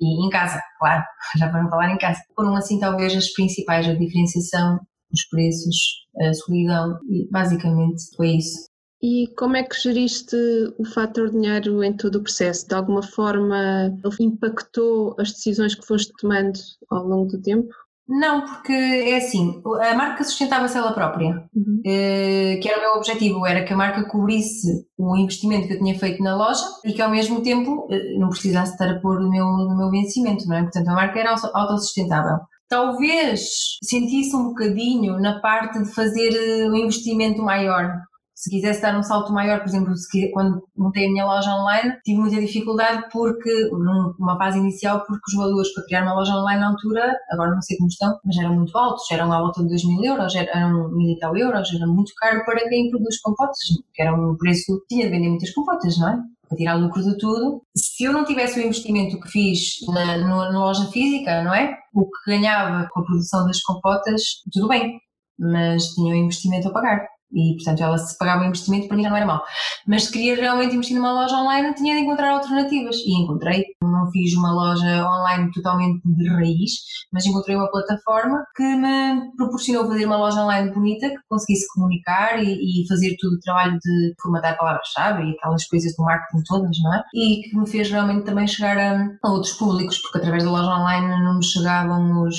e 0.00 0.26
em 0.26 0.30
casa, 0.30 0.60
claro, 0.78 1.02
já 1.36 1.48
para 1.48 1.62
não 1.62 1.70
falar 1.70 1.92
em 1.92 1.98
casa. 1.98 2.20
Foram 2.34 2.54
assim 2.54 2.78
talvez 2.78 3.14
as 3.16 3.32
principais, 3.32 3.88
a 3.88 3.94
diferenciação, 3.94 4.78
os 5.12 5.24
preços, 5.28 6.06
a 6.20 6.32
solidão, 6.32 6.98
e 7.08 7.28
basicamente 7.30 8.02
foi 8.16 8.36
isso. 8.36 8.71
E 9.02 9.26
como 9.36 9.56
é 9.56 9.64
que 9.64 9.80
geriste 9.80 10.36
o 10.78 10.84
fator 10.84 11.30
dinheiro 11.30 11.82
em 11.82 11.92
todo 11.92 12.16
o 12.16 12.22
processo? 12.22 12.68
De 12.68 12.74
alguma 12.74 13.02
forma 13.02 13.92
ele 14.04 14.16
impactou 14.20 15.16
as 15.18 15.32
decisões 15.32 15.74
que 15.74 15.84
foste 15.84 16.12
tomando 16.20 16.58
ao 16.88 17.04
longo 17.04 17.26
do 17.26 17.42
tempo? 17.42 17.68
Não, 18.08 18.44
porque 18.44 18.72
é 18.72 19.16
assim, 19.16 19.62
a 19.80 19.94
marca 19.94 20.22
sustentava-se 20.24 20.76
ela 20.76 20.92
própria, 20.92 21.48
uhum. 21.54 21.80
Eh, 21.86 22.58
que 22.60 22.68
era 22.68 22.78
o 22.78 22.82
meu 22.82 22.92
objetivo, 22.96 23.46
era 23.46 23.64
que 23.64 23.72
a 23.72 23.76
marca 23.76 24.04
cobrisse 24.08 24.86
o 24.98 25.16
investimento 25.16 25.66
que 25.66 25.74
eu 25.74 25.78
tinha 25.78 25.98
feito 25.98 26.22
na 26.22 26.36
loja 26.36 26.64
e 26.84 26.92
que 26.92 27.00
ao 27.00 27.10
mesmo 27.10 27.42
tempo 27.42 27.88
eh, 27.90 28.18
não 28.18 28.28
precisasse 28.28 28.72
estar 28.72 28.88
a 28.90 29.00
pôr 29.00 29.20
no 29.20 29.30
meu, 29.30 29.46
no 29.46 29.76
meu 29.76 29.90
vencimento, 29.90 30.46
não 30.46 30.56
é? 30.56 30.62
Portanto, 30.62 30.88
a 30.88 30.94
marca 30.94 31.18
era 31.18 31.34
autossustentável. 31.54 32.38
Talvez 32.68 33.78
sentisse 33.82 34.34
um 34.34 34.48
bocadinho 34.48 35.18
na 35.20 35.40
parte 35.40 35.82
de 35.82 35.94
fazer 35.94 36.34
eh, 36.34 36.68
um 36.68 36.76
investimento 36.76 37.40
maior, 37.40 37.94
se 38.42 38.50
quisesse 38.50 38.82
dar 38.82 38.98
um 38.98 39.04
salto 39.04 39.32
maior, 39.32 39.60
por 39.60 39.68
exemplo, 39.68 39.94
quando 40.32 40.64
montei 40.76 41.06
a 41.06 41.10
minha 41.12 41.24
loja 41.24 41.48
online, 41.54 41.96
tive 42.04 42.18
muita 42.18 42.40
dificuldade 42.40 43.04
porque, 43.12 43.70
numa 43.70 44.36
fase 44.36 44.58
inicial, 44.58 45.04
porque 45.06 45.22
os 45.28 45.36
valores 45.36 45.72
para 45.72 45.84
criar 45.84 46.02
uma 46.02 46.14
loja 46.14 46.34
online 46.34 46.60
na 46.60 46.70
altura, 46.70 47.16
agora 47.30 47.52
não 47.52 47.62
sei 47.62 47.76
como 47.76 47.86
estão, 47.86 48.18
mas 48.24 48.36
eram 48.36 48.56
muito 48.56 48.76
altos, 48.76 49.08
eram 49.12 49.32
à 49.32 49.38
volta 49.38 49.62
de 49.62 49.68
2 49.68 49.84
mil 49.84 50.04
euros, 50.04 50.34
eram 50.34 50.90
mil 50.90 51.12
e 51.12 51.18
tal 51.20 51.36
euros, 51.36 51.72
era 51.72 51.86
muito 51.86 52.12
caro 52.16 52.44
para 52.44 52.68
quem 52.68 52.90
produz 52.90 53.20
compotas, 53.20 53.58
que 53.94 54.02
era 54.02 54.12
um 54.12 54.36
preço, 54.36 54.84
tinha 54.88 55.04
de 55.04 55.12
vender 55.12 55.28
muitas 55.28 55.50
compotas, 55.50 55.96
não 55.98 56.08
é? 56.08 56.18
Para 56.48 56.58
tirar 56.58 56.74
lucro 56.74 57.00
de 57.00 57.16
tudo. 57.18 57.62
Se 57.76 58.02
eu 58.02 58.12
não 58.12 58.24
tivesse 58.24 58.58
o 58.58 58.66
investimento 58.66 59.20
que 59.20 59.28
fiz 59.28 59.76
na, 59.86 60.18
na, 60.18 60.58
loja 60.58 60.86
física, 60.86 61.44
não 61.44 61.54
é? 61.54 61.76
O 61.94 62.06
que 62.06 62.30
ganhava 62.32 62.88
com 62.92 63.00
a 63.02 63.04
produção 63.04 63.46
das 63.46 63.62
compotas, 63.62 64.22
tudo 64.52 64.66
bem, 64.66 64.98
mas 65.38 65.94
tinha 65.94 66.12
o 66.12 66.16
investimento 66.16 66.66
a 66.66 66.72
pagar 66.72 67.06
e 67.32 67.54
portanto 67.56 67.82
ela 67.82 67.98
se 67.98 68.16
pagava 68.18 68.42
o 68.42 68.46
investimento 68.46 68.88
para 68.88 68.96
mim 68.96 69.02
já 69.02 69.10
não 69.10 69.16
era 69.16 69.26
mal 69.26 69.42
mas 69.86 70.04
se 70.04 70.12
queria 70.12 70.36
realmente 70.36 70.74
investir 70.74 70.96
numa 70.96 71.12
loja 71.12 71.36
online 71.36 71.74
tinha 71.74 71.94
de 71.94 72.02
encontrar 72.02 72.32
alternativas. 72.32 72.96
E 72.96 73.22
encontrei. 73.22 73.64
Não 73.82 74.10
fiz 74.10 74.34
uma 74.34 74.52
loja 74.52 75.06
online 75.06 75.50
totalmente 75.52 76.00
de 76.04 76.28
raiz 76.28 76.72
mas 77.12 77.26
encontrei 77.26 77.56
uma 77.56 77.70
plataforma 77.70 78.44
que 78.56 78.62
me 78.62 79.30
proporcionou 79.36 79.86
fazer 79.86 80.06
uma 80.06 80.16
loja 80.16 80.42
online 80.42 80.72
bonita 80.72 81.08
que 81.08 81.18
conseguisse 81.28 81.66
comunicar 81.74 82.42
e, 82.42 82.82
e 82.82 82.88
fazer 82.88 83.16
todo 83.20 83.34
o 83.34 83.40
trabalho 83.40 83.78
de 83.78 84.14
formatar 84.20 84.56
palavras-chave 84.56 85.24
e 85.24 85.32
aquelas 85.32 85.64
coisas 85.66 85.94
do 85.94 86.04
marketing 86.04 86.42
todas, 86.44 86.76
não 86.82 86.94
é? 86.94 87.02
E 87.14 87.42
que 87.42 87.56
me 87.56 87.68
fez 87.68 87.90
realmente 87.90 88.24
também 88.24 88.46
chegar 88.46 88.78
a, 88.78 89.08
a 89.22 89.30
outros 89.30 89.52
públicos 89.52 89.98
porque 89.98 90.18
através 90.18 90.44
da 90.44 90.50
loja 90.50 90.70
online 90.70 91.08
não 91.22 91.36
me 91.36 91.44
chegavam 91.44 92.22
os 92.22 92.36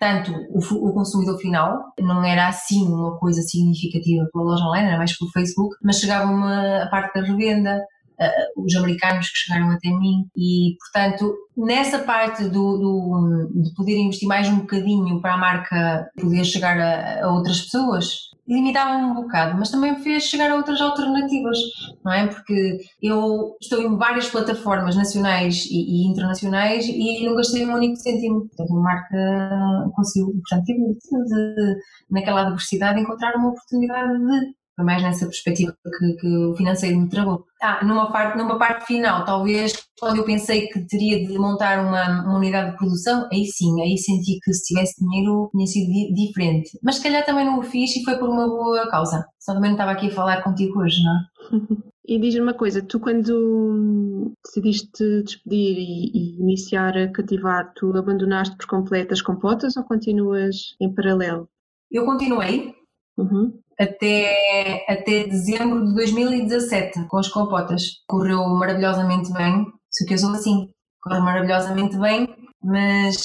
tanto 0.00 0.32
o, 0.48 0.88
o, 0.88 0.94
consumidor 0.94 1.38
final, 1.38 1.92
não 2.00 2.24
era 2.24 2.48
assim 2.48 2.88
uma 2.88 3.18
coisa 3.18 3.42
significativa 3.42 4.26
pela 4.32 4.44
loja 4.44 4.64
online, 4.64 4.88
era 4.88 4.96
mais 4.96 5.16
pelo 5.16 5.30
Facebook, 5.30 5.76
mas 5.84 6.00
chegava-me 6.00 6.42
a 6.82 6.88
parte 6.90 7.20
da 7.20 7.26
revenda, 7.26 7.76
uh, 8.18 8.64
os 8.64 8.74
americanos 8.76 9.28
que 9.28 9.36
chegaram 9.36 9.70
até 9.70 9.90
mim 9.90 10.24
e, 10.34 10.74
portanto, 10.78 11.34
nessa 11.54 11.98
parte 11.98 12.44
do, 12.44 12.78
do, 12.78 13.62
de 13.62 13.74
poder 13.74 13.98
investir 13.98 14.26
mais 14.26 14.48
um 14.48 14.60
bocadinho 14.60 15.20
para 15.20 15.34
a 15.34 15.38
marca 15.38 16.10
poder 16.18 16.44
chegar 16.46 16.80
a, 16.80 17.26
a 17.26 17.32
outras 17.34 17.60
pessoas, 17.60 18.29
limitava-me 18.46 19.04
um 19.04 19.14
bocado, 19.14 19.56
mas 19.58 19.70
também 19.70 19.92
me 19.92 20.02
fez 20.02 20.24
chegar 20.24 20.50
a 20.50 20.56
outras 20.56 20.80
alternativas, 20.80 21.58
não 22.04 22.12
é? 22.12 22.26
Porque 22.26 22.78
eu 23.02 23.56
estou 23.60 23.80
em 23.82 23.96
várias 23.96 24.28
plataformas 24.28 24.96
nacionais 24.96 25.66
e, 25.70 26.04
e 26.04 26.06
internacionais 26.06 26.86
e 26.86 27.24
não 27.24 27.36
gastei 27.36 27.66
um 27.66 27.74
único 27.74 27.96
cêntimo. 27.96 28.46
Portanto, 28.48 28.76
a 28.76 28.80
marca 28.80 29.90
conseguiu, 29.94 30.32
portanto, 30.32 30.64
tive 30.64 30.80
de, 30.84 31.76
naquela 32.10 32.42
adversidade, 32.42 33.00
encontrar 33.00 33.36
uma 33.36 33.50
oportunidade 33.50 34.18
de 34.18 34.59
foi 34.80 34.84
mais 34.84 35.02
nessa 35.02 35.26
perspectiva 35.26 35.74
que, 35.98 36.12
que, 36.14 36.26
o 36.26 36.54
financeiro 36.56 36.98
me 36.98 37.08
travou. 37.08 37.44
Ah, 37.62 37.84
numa 37.84 38.10
parte, 38.10 38.38
numa 38.38 38.58
parte 38.58 38.86
final, 38.86 39.24
talvez 39.24 39.74
quando 39.98 40.16
eu 40.16 40.24
pensei 40.24 40.68
que 40.68 40.80
teria 40.86 41.26
de 41.26 41.38
montar 41.38 41.84
uma, 41.84 42.24
uma, 42.24 42.38
unidade 42.38 42.70
de 42.70 42.76
produção, 42.78 43.28
aí 43.30 43.44
sim, 43.44 43.80
aí 43.82 43.98
senti 43.98 44.38
que 44.42 44.52
se 44.52 44.64
tivesse 44.64 44.98
dinheiro 44.98 45.50
tinha 45.52 45.66
sido 45.66 45.92
di 45.92 46.14
diferente. 46.14 46.78
Mas 46.82 46.96
se 46.96 47.02
calhar 47.02 47.24
também 47.24 47.44
não 47.44 47.58
o 47.58 47.62
fiz 47.62 47.94
e 47.94 48.02
foi 48.02 48.16
por 48.16 48.28
uma 48.28 48.48
boa 48.48 48.88
causa. 48.90 49.26
Só 49.38 49.52
também 49.52 49.70
não 49.70 49.76
estava 49.76 49.92
aqui 49.92 50.08
a 50.08 50.14
falar 50.14 50.42
contigo 50.42 50.80
hoje, 50.80 51.02
não 51.02 51.12
é? 51.12 51.90
E 52.02 52.18
diz-me 52.18 52.40
uma 52.40 52.54
coisa, 52.54 52.82
tu 52.82 52.98
quando 52.98 54.32
decidiste 54.44 55.22
despedir 55.22 55.76
e, 55.78 56.10
e, 56.12 56.40
iniciar 56.40 56.96
a 56.96 57.12
cativar, 57.12 57.72
tu 57.76 57.96
abandonaste 57.96 58.56
por 58.56 58.66
completo 58.66 59.14
as 59.14 59.22
compotas 59.22 59.76
ou 59.76 59.84
continuas 59.84 60.74
em 60.80 60.92
paralelo? 60.92 61.48
Eu 61.88 62.04
continuei, 62.04 62.74
uhum 63.16 63.52
até, 63.80 64.84
até 64.86 65.24
dezembro 65.24 65.86
de 65.86 65.94
2017 65.94 67.06
com 67.08 67.18
as 67.18 67.28
compotas. 67.28 68.02
Correu 68.06 68.46
maravilhosamente 68.48 69.32
bem, 69.32 69.64
só 69.90 70.06
que 70.06 70.14
eu 70.14 70.18
sou 70.18 70.30
assim, 70.32 70.68
correu 71.02 71.22
maravilhosamente 71.22 71.96
bem, 71.96 72.28
mas 72.62 73.16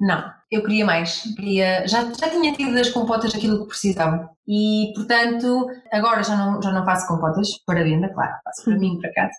não, 0.00 0.22
eu 0.50 0.62
queria 0.62 0.84
mais, 0.84 1.22
queria, 1.34 1.86
já, 1.88 2.04
já 2.12 2.30
tinha 2.30 2.52
tido 2.52 2.74
das 2.74 2.90
compotas 2.90 3.34
aquilo 3.34 3.62
que 3.62 3.68
precisava. 3.68 4.30
E 4.46 4.92
portanto 4.94 5.66
agora 5.92 6.22
já 6.22 6.36
não, 6.36 6.62
já 6.62 6.70
não 6.70 6.84
faço 6.84 7.08
compotas. 7.08 7.48
Para 7.66 7.82
venda, 7.82 8.08
claro, 8.12 8.32
faço 8.44 8.64
para 8.64 8.78
mim 8.78 8.98
para 9.00 9.12
casa, 9.12 9.34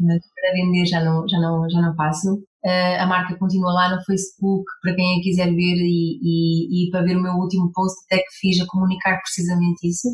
mas 0.00 0.20
para 0.34 0.52
vender 0.52 0.86
já 0.86 1.02
não, 1.02 1.26
já 1.28 1.38
não, 1.38 1.70
já 1.70 1.80
não 1.80 1.94
faço. 1.94 2.42
Uh, 2.64 3.00
a 3.00 3.06
marca 3.06 3.38
continua 3.38 3.72
lá 3.72 3.96
no 3.96 4.04
Facebook 4.04 4.64
para 4.82 4.94
quem 4.94 5.18
a 5.18 5.22
quiser 5.22 5.46
ver 5.46 5.76
e, 5.76 6.18
e, 6.22 6.88
e, 6.88 6.90
para 6.90 7.02
ver 7.02 7.16
o 7.16 7.22
meu 7.22 7.32
último 7.32 7.72
post 7.72 7.96
até 8.04 8.18
que 8.18 8.38
fiz 8.38 8.60
a 8.60 8.66
comunicar 8.66 9.18
precisamente 9.22 9.88
isso. 9.88 10.08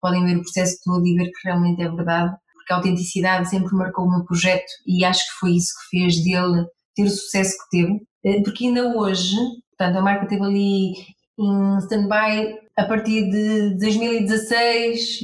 Podem 0.00 0.24
ver 0.24 0.36
o 0.36 0.42
processo 0.42 0.76
todo 0.84 1.06
e 1.06 1.14
ver 1.14 1.30
que 1.30 1.48
realmente 1.48 1.80
é 1.80 1.88
verdade, 1.88 2.36
porque 2.52 2.72
a 2.72 2.76
autenticidade 2.76 3.48
sempre 3.48 3.74
marcou 3.74 4.04
o 4.04 4.10
meu 4.10 4.24
projeto 4.26 4.66
e 4.86 5.04
acho 5.04 5.20
que 5.20 5.38
foi 5.40 5.52
isso 5.52 5.72
que 5.72 5.98
fez 5.98 6.22
dele 6.22 6.66
ter 6.94 7.04
o 7.04 7.10
sucesso 7.10 7.54
que 7.64 7.78
teve, 7.78 7.92
uh, 7.92 8.42
porque 8.42 8.66
ainda 8.66 8.94
hoje, 8.98 9.36
portanto, 9.70 9.96
a 9.96 10.02
marca 10.02 10.24
esteve 10.24 10.42
ali 10.42 10.92
em 11.38 11.78
stand-by 11.78 12.58
a 12.76 12.84
partir 12.84 13.30
de 13.30 13.76
2016, 13.78 15.20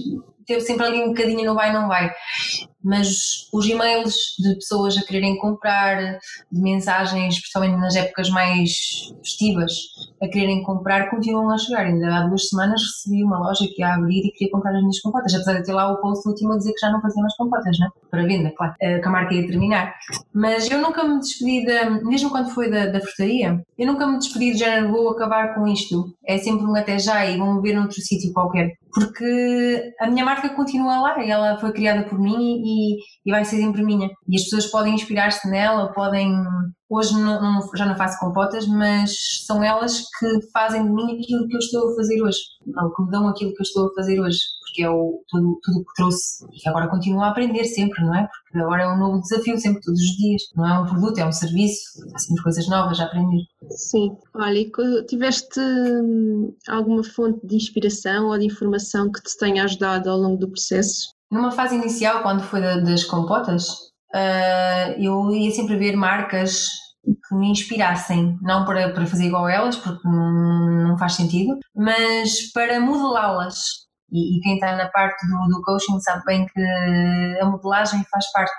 teve 0.46 0.61
sempre 0.61 0.87
ali 0.87 1.02
um 1.02 1.09
bocadinho 1.09 1.44
no 1.44 1.55
vai, 1.55 1.72
não 1.72 1.88
vai 1.88 2.11
mas 2.83 3.48
os 3.52 3.66
e-mails 3.66 4.14
de 4.38 4.55
pessoas 4.55 4.96
a 4.96 5.02
quererem 5.02 5.38
comprar, 5.38 6.18
de 6.50 6.61
mensagens, 6.61 7.35
especialmente 7.35 7.78
nas 7.78 7.94
épocas 7.94 8.28
mais 8.31 8.70
festivas, 9.22 9.72
a 10.20 10.28
quererem 10.28 10.62
comprar, 10.62 11.09
continuam 11.09 11.50
a 11.50 11.59
chegar. 11.59 11.87
Ainda 11.87 12.16
há 12.16 12.26
duas 12.26 12.48
semanas 12.48 12.83
recebi 12.83 13.22
uma 13.22 13.38
loja 13.38 13.66
que 13.66 13.81
ia 13.81 13.94
abrir 13.94 14.26
e 14.26 14.33
queria 14.33 14.50
comprar 14.50 14.74
as 14.74 14.81
minhas 14.81 15.00
compotas, 15.00 15.35
apesar 15.35 15.55
de 15.55 15.64
ter 15.64 15.72
lá 15.72 15.92
o 15.92 16.00
post 16.00 16.28
último 16.28 16.55
a 16.55 16.57
dizer 16.57 16.72
que 16.72 16.81
já 16.81 16.90
não 16.90 17.00
fazia 17.00 17.22
mais 17.22 17.37
compotas, 17.37 17.78
né? 17.78 17.88
para 18.12 18.26
venda, 18.26 18.52
claro, 18.55 18.74
eh, 18.78 18.98
que 18.98 19.09
a 19.09 19.11
marca 19.11 19.35
ia 19.35 19.46
terminar. 19.46 19.94
Mas 20.35 20.70
eu 20.70 20.78
nunca 20.83 21.02
me 21.02 21.18
despedi, 21.18 21.64
da, 21.64 21.88
mesmo 21.88 22.28
quando 22.28 22.50
foi 22.50 22.70
da, 22.70 22.87
da 22.87 23.00
frutaria, 23.00 23.64
eu 23.78 23.87
nunca 23.87 24.07
me 24.07 24.18
despedi 24.18 24.52
de 24.52 24.59
género, 24.59 24.92
vou 24.92 25.09
acabar 25.09 25.55
com 25.55 25.66
isto. 25.66 26.14
É 26.26 26.37
sempre 26.37 26.66
um 26.66 26.76
até 26.76 26.98
já 26.98 27.24
e 27.24 27.38
vão 27.38 27.62
ver 27.62 27.72
noutro 27.72 27.98
sítio 28.02 28.33
qualquer. 28.35 28.74
Porque 28.94 29.94
a 29.98 30.07
minha 30.09 30.26
marca 30.26 30.31
continua 30.50 31.00
lá 31.00 31.22
ela 31.22 31.58
foi 31.58 31.72
criada 31.72 32.08
por 32.08 32.18
mim 32.18 32.62
e, 32.64 32.96
e 33.26 33.30
vai 33.30 33.44
ser 33.44 33.56
sempre 33.56 33.84
minha. 33.84 34.08
E 34.28 34.36
as 34.36 34.44
pessoas 34.44 34.66
podem 34.66 34.94
inspirar-se 34.94 35.48
nela, 35.50 35.92
podem 35.92 36.32
Hoje 36.92 37.14
não, 37.14 37.40
não, 37.40 37.61
já 37.74 37.87
não 37.87 37.96
faço 37.96 38.20
compotas, 38.20 38.66
mas 38.66 39.16
são 39.46 39.64
elas 39.64 40.02
que 40.18 40.50
fazem 40.52 40.85
de 40.85 40.90
mim 40.90 41.18
aquilo 41.18 41.48
que 41.48 41.55
eu 41.55 41.59
estou 41.59 41.90
a 41.90 41.96
fazer 41.96 42.20
hoje, 42.20 42.38
ou 42.66 42.94
que 42.94 43.02
me 43.02 43.11
dão 43.11 43.26
aquilo 43.28 43.55
que 43.55 43.61
eu 43.61 43.62
estou 43.62 43.87
a 43.87 43.94
fazer 43.94 44.20
hoje, 44.20 44.38
porque 44.61 44.83
é 44.83 44.90
o, 44.90 45.24
tudo, 45.26 45.59
tudo 45.62 45.81
o 45.81 45.85
que 45.87 45.94
trouxe 45.96 46.44
e 46.52 46.59
que 46.59 46.68
agora 46.68 46.88
continuo 46.88 47.22
a 47.22 47.31
aprender 47.31 47.64
sempre, 47.64 48.05
não 48.05 48.14
é? 48.14 48.28
Porque 48.44 48.59
agora 48.59 48.83
é 48.83 48.88
um 48.88 48.98
novo 48.98 49.22
desafio, 49.22 49.59
sempre, 49.59 49.81
todos 49.81 49.98
os 49.98 50.16
dias. 50.18 50.42
Não 50.55 50.68
é 50.68 50.81
um 50.81 50.85
produto, 50.85 51.16
é 51.16 51.24
um 51.24 51.33
serviço, 51.33 51.81
há 52.14 52.18
sempre 52.18 52.42
coisas 52.42 52.68
novas 52.68 53.00
a 53.00 53.05
aprender. 53.05 53.40
Sim, 53.70 54.14
olha, 54.35 54.59
e 54.59 54.70
tiveste 55.07 55.61
hum, 55.61 56.55
alguma 56.68 57.02
fonte 57.02 57.40
de 57.46 57.57
inspiração 57.57 58.26
ou 58.26 58.38
de 58.38 58.44
informação 58.44 59.11
que 59.11 59.22
te 59.22 59.35
tenha 59.38 59.64
ajudado 59.64 60.11
ao 60.11 60.18
longo 60.18 60.37
do 60.37 60.50
processo? 60.50 61.14
Numa 61.31 61.52
fase 61.52 61.74
inicial, 61.74 62.22
quando 62.22 62.42
foi 62.42 62.61
das 62.61 63.05
compotas, 63.05 63.91
uh, 64.14 64.92
eu 64.98 65.31
ia 65.33 65.51
sempre 65.51 65.77
ver 65.77 65.96
marcas 65.96 66.68
que 67.05 67.35
me 67.35 67.51
inspirassem, 67.51 68.38
não 68.42 68.64
para, 68.64 68.92
para 68.92 69.07
fazer 69.07 69.27
igual 69.27 69.46
a 69.46 69.53
elas, 69.53 69.77
porque 69.77 70.07
não, 70.07 70.88
não 70.88 70.98
faz 70.98 71.14
sentido, 71.14 71.59
mas 71.75 72.53
para 72.53 72.81
modelá-las. 72.81 73.83
E, 74.11 74.37
e, 74.37 74.40
quem 74.42 74.55
está 74.55 74.77
na 74.77 74.88
parte 74.90 75.27
do, 75.27 75.48
do 75.48 75.62
coaching 75.62 75.98
sabe 76.01 76.22
bem 76.27 76.46
que 76.46 76.61
a 77.40 77.46
modelagem 77.46 78.05
faz 78.11 78.31
parte 78.31 78.53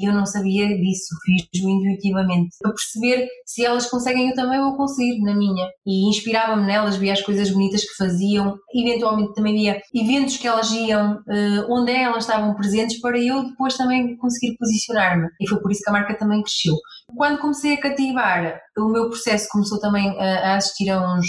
e 0.00 0.08
eu 0.08 0.14
não 0.14 0.24
sabia 0.24 0.66
disso, 0.66 1.14
fiz-o 1.24 1.68
intuitivamente, 1.68 2.56
para 2.60 2.72
perceber 2.72 3.28
se 3.44 3.64
elas 3.64 3.86
conseguem, 3.86 4.30
eu 4.30 4.34
também 4.34 4.58
vou 4.58 4.76
conseguir 4.76 5.20
na 5.20 5.36
minha. 5.36 5.68
E 5.86 6.08
inspirava-me 6.08 6.66
nelas, 6.66 6.96
via 6.96 7.12
as 7.12 7.20
coisas 7.20 7.50
bonitas 7.50 7.82
que 7.82 7.94
faziam, 7.96 8.56
eventualmente 8.74 9.34
também 9.34 9.54
via 9.54 9.80
eventos 9.94 10.38
que 10.38 10.46
elas 10.46 10.70
iam, 10.70 11.20
eh, 11.28 11.66
onde 11.68 11.92
elas 11.92 12.24
estavam 12.24 12.54
presentes, 12.54 12.98
para 13.00 13.18
eu 13.18 13.44
depois 13.44 13.76
também 13.76 14.16
conseguir 14.16 14.56
posicionar-me. 14.56 15.28
E 15.40 15.46
foi 15.46 15.60
por 15.60 15.70
isso 15.70 15.82
que 15.82 15.90
a 15.90 15.92
marca 15.92 16.16
também 16.16 16.42
cresceu. 16.42 16.74
Quando 17.14 17.38
comecei 17.38 17.74
a 17.74 17.80
cativar, 17.80 18.58
o 18.78 18.88
meu 18.88 19.08
processo 19.10 19.48
começou 19.50 19.78
também 19.80 20.08
a 20.18 20.56
assistir 20.56 20.88
a 20.90 21.14
uns 21.14 21.26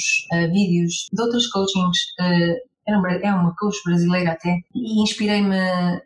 vídeos 0.53 1.07
de 1.11 1.21
outros 1.21 1.47
coachings 1.47 1.97
eh, 2.19 2.70
é 2.93 3.33
uma 3.33 3.55
coach 3.55 3.77
brasileira 3.85 4.31
até, 4.31 4.59
e 4.73 5.01
inspirei-me 5.01 5.57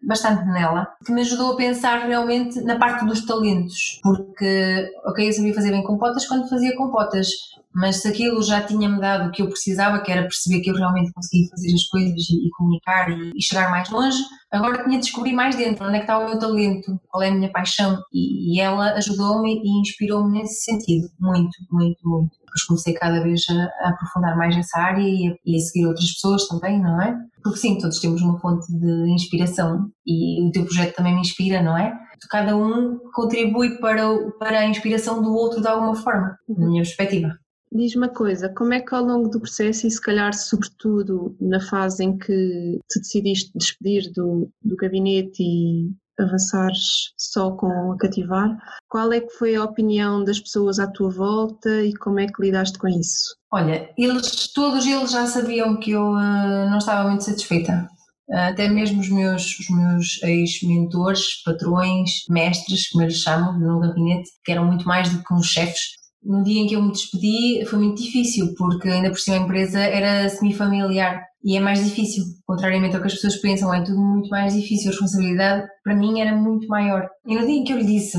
bastante 0.03 0.45
nela, 0.45 0.87
que 1.05 1.11
me 1.11 1.21
ajudou 1.21 1.53
a 1.53 1.57
pensar 1.57 2.05
realmente 2.05 2.61
na 2.61 2.77
parte 2.77 3.05
dos 3.05 3.25
talentos, 3.25 3.99
porque, 4.01 4.89
ok, 5.05 5.27
eu 5.27 5.33
sabia 5.33 5.53
fazer 5.53 5.71
bem 5.71 5.83
compotas 5.83 6.27
quando 6.27 6.49
fazia 6.49 6.75
compotas, 6.75 7.27
mas 7.73 7.97
se 7.97 8.07
aquilo 8.07 8.41
já 8.41 8.61
tinha-me 8.61 8.99
dado 9.01 9.27
o 9.27 9.31
que 9.31 9.41
eu 9.41 9.49
precisava, 9.49 10.01
que 10.01 10.11
era 10.11 10.21
perceber 10.21 10.61
que 10.61 10.71
eu 10.71 10.75
realmente 10.75 11.11
conseguia 11.11 11.49
fazer 11.49 11.73
as 11.73 11.83
coisas 11.83 12.29
e, 12.29 12.49
comunicar 12.57 13.09
e, 13.09 13.41
chegar 13.41 13.69
mais 13.69 13.89
longe, 13.89 14.17
agora 14.49 14.83
tinha 14.83 14.97
de 14.97 15.03
descobrir 15.03 15.33
mais 15.33 15.55
dentro 15.57 15.85
onde 15.85 15.95
é 15.95 15.99
que 15.99 16.05
está 16.05 16.17
o 16.17 16.25
meu 16.25 16.39
talento, 16.39 16.97
qual 17.09 17.21
é 17.21 17.29
a 17.29 17.33
minha 17.33 17.51
paixão, 17.51 18.01
e 18.13 18.61
ela 18.61 18.93
ajudou-me 18.93 19.61
e 19.61 19.81
inspirou-me 19.81 20.39
nesse 20.39 20.63
sentido, 20.63 21.09
muito, 21.19 21.57
muito, 21.69 21.99
muito. 22.07 22.44
Depois 22.55 22.65
comecei 22.67 22.93
cada 22.93 23.21
vez 23.21 23.43
a, 23.49 23.85
a 23.85 23.89
aprofundar 23.89 24.37
mais 24.37 24.55
essa 24.55 24.79
área 24.79 25.01
e 25.01 25.27
a, 25.27 25.35
e 25.45 25.55
a 25.57 25.59
seguir 25.59 25.85
outras 25.85 26.13
pessoas 26.13 26.47
também, 26.47 26.81
não 26.81 27.01
é? 27.01 27.17
Porque 27.43 27.59
sim, 27.59 27.77
todos 27.77 27.99
temos 27.99 28.21
uma 28.21 28.39
fonte 28.39 28.65
de 28.71 29.11
inspiração 29.11 29.91
e 30.05 30.47
o 30.47 30.51
teu 30.51 30.63
projeto 30.63 30.95
também 30.95 31.13
me 31.13 31.21
inspira, 31.21 31.61
não 31.61 31.77
é? 31.77 31.93
Cada 32.29 32.55
um 32.55 32.97
contribui 33.13 33.77
para, 33.79 34.03
para 34.39 34.59
a 34.59 34.65
inspiração 34.65 35.21
do 35.21 35.33
outro 35.33 35.61
de 35.61 35.67
alguma 35.67 35.95
forma, 35.95 36.37
na 36.47 36.65
minha 36.65 36.81
perspectiva. 36.81 37.37
Diz 37.71 37.93
uma 37.95 38.07
coisa, 38.07 38.47
como 38.49 38.73
é 38.73 38.79
que 38.79 38.95
ao 38.95 39.03
longo 39.03 39.27
do 39.27 39.41
processo 39.41 39.85
e 39.85 39.91
se 39.91 40.01
calhar 40.01 40.33
sobretudo 40.33 41.35
na 41.41 41.59
fase 41.59 42.05
em 42.05 42.17
que 42.17 42.79
te 42.89 42.99
decidiste 42.99 43.51
despedir 43.53 44.11
do, 44.13 44.49
do 44.63 44.77
gabinete 44.77 45.43
e 45.43 45.91
avançares 46.19 47.13
só 47.17 47.51
com 47.51 47.95
cativar, 47.99 48.57
qual 48.89 49.11
é 49.11 49.19
que 49.19 49.31
foi 49.37 49.55
a 49.55 49.63
opinião 49.63 50.23
das 50.23 50.39
pessoas 50.39 50.79
à 50.79 50.87
tua 50.87 51.09
volta 51.09 51.83
e 51.83 51.93
como 51.93 52.19
é 52.19 52.27
que 52.27 52.41
lidaste 52.41 52.77
com 52.77 52.87
isso? 52.87 53.35
Olha, 53.51 53.89
eles, 53.97 54.51
todos 54.53 54.85
eles 54.85 55.11
já 55.11 55.25
sabiam 55.25 55.77
que 55.77 55.91
eu 55.91 56.11
uh, 56.11 56.69
não 56.69 56.77
estava 56.77 57.07
muito 57.09 57.23
satisfeita. 57.23 57.87
Até 58.31 58.67
mesmo 58.67 59.01
os 59.01 59.09
meus, 59.09 59.59
os 59.59 59.69
meus 59.69 60.23
ex-mentores, 60.23 61.43
patrões, 61.43 62.09
mestres, 62.27 62.89
como 62.89 63.03
eles 63.03 63.17
chamam 63.17 63.59
no 63.59 63.79
gabinete, 63.79 64.29
que 64.43 64.51
eram 64.51 64.65
muito 64.65 64.85
mais 64.87 65.09
do 65.09 65.23
que 65.23 65.33
uns 65.33 65.45
chefes, 65.45 65.91
no 66.25 66.43
dia 66.43 66.61
em 66.61 66.67
que 66.67 66.75
eu 66.75 66.81
me 66.81 66.91
despedi 66.91 67.63
foi 67.65 67.77
muito 67.77 68.01
difícil, 68.01 68.55
porque 68.57 68.89
ainda 68.89 69.11
por 69.11 69.19
cima 69.19 69.37
a 69.37 69.41
empresa 69.41 69.79
era 69.79 70.27
semi-familiar 70.27 71.23
e 71.45 71.55
é 71.55 71.59
mais 71.59 71.83
difícil, 71.85 72.25
contrariamente 72.43 72.95
ao 72.95 73.01
que 73.01 73.07
as 73.07 73.13
pessoas 73.13 73.35
pensam, 73.35 73.71
é 73.71 73.83
tudo 73.83 73.99
muito 73.99 74.29
mais 74.29 74.55
difícil, 74.55 74.87
a 74.87 74.91
responsabilidade 74.91 75.67
para 75.83 75.95
mim 75.95 76.19
era 76.19 76.35
muito 76.35 76.67
maior. 76.67 77.07
E 77.23 77.35
no 77.35 77.45
dia 77.45 77.55
em 77.55 77.63
que 77.63 77.71
eu 77.71 77.77
lhe 77.77 77.85
disse, 77.85 78.17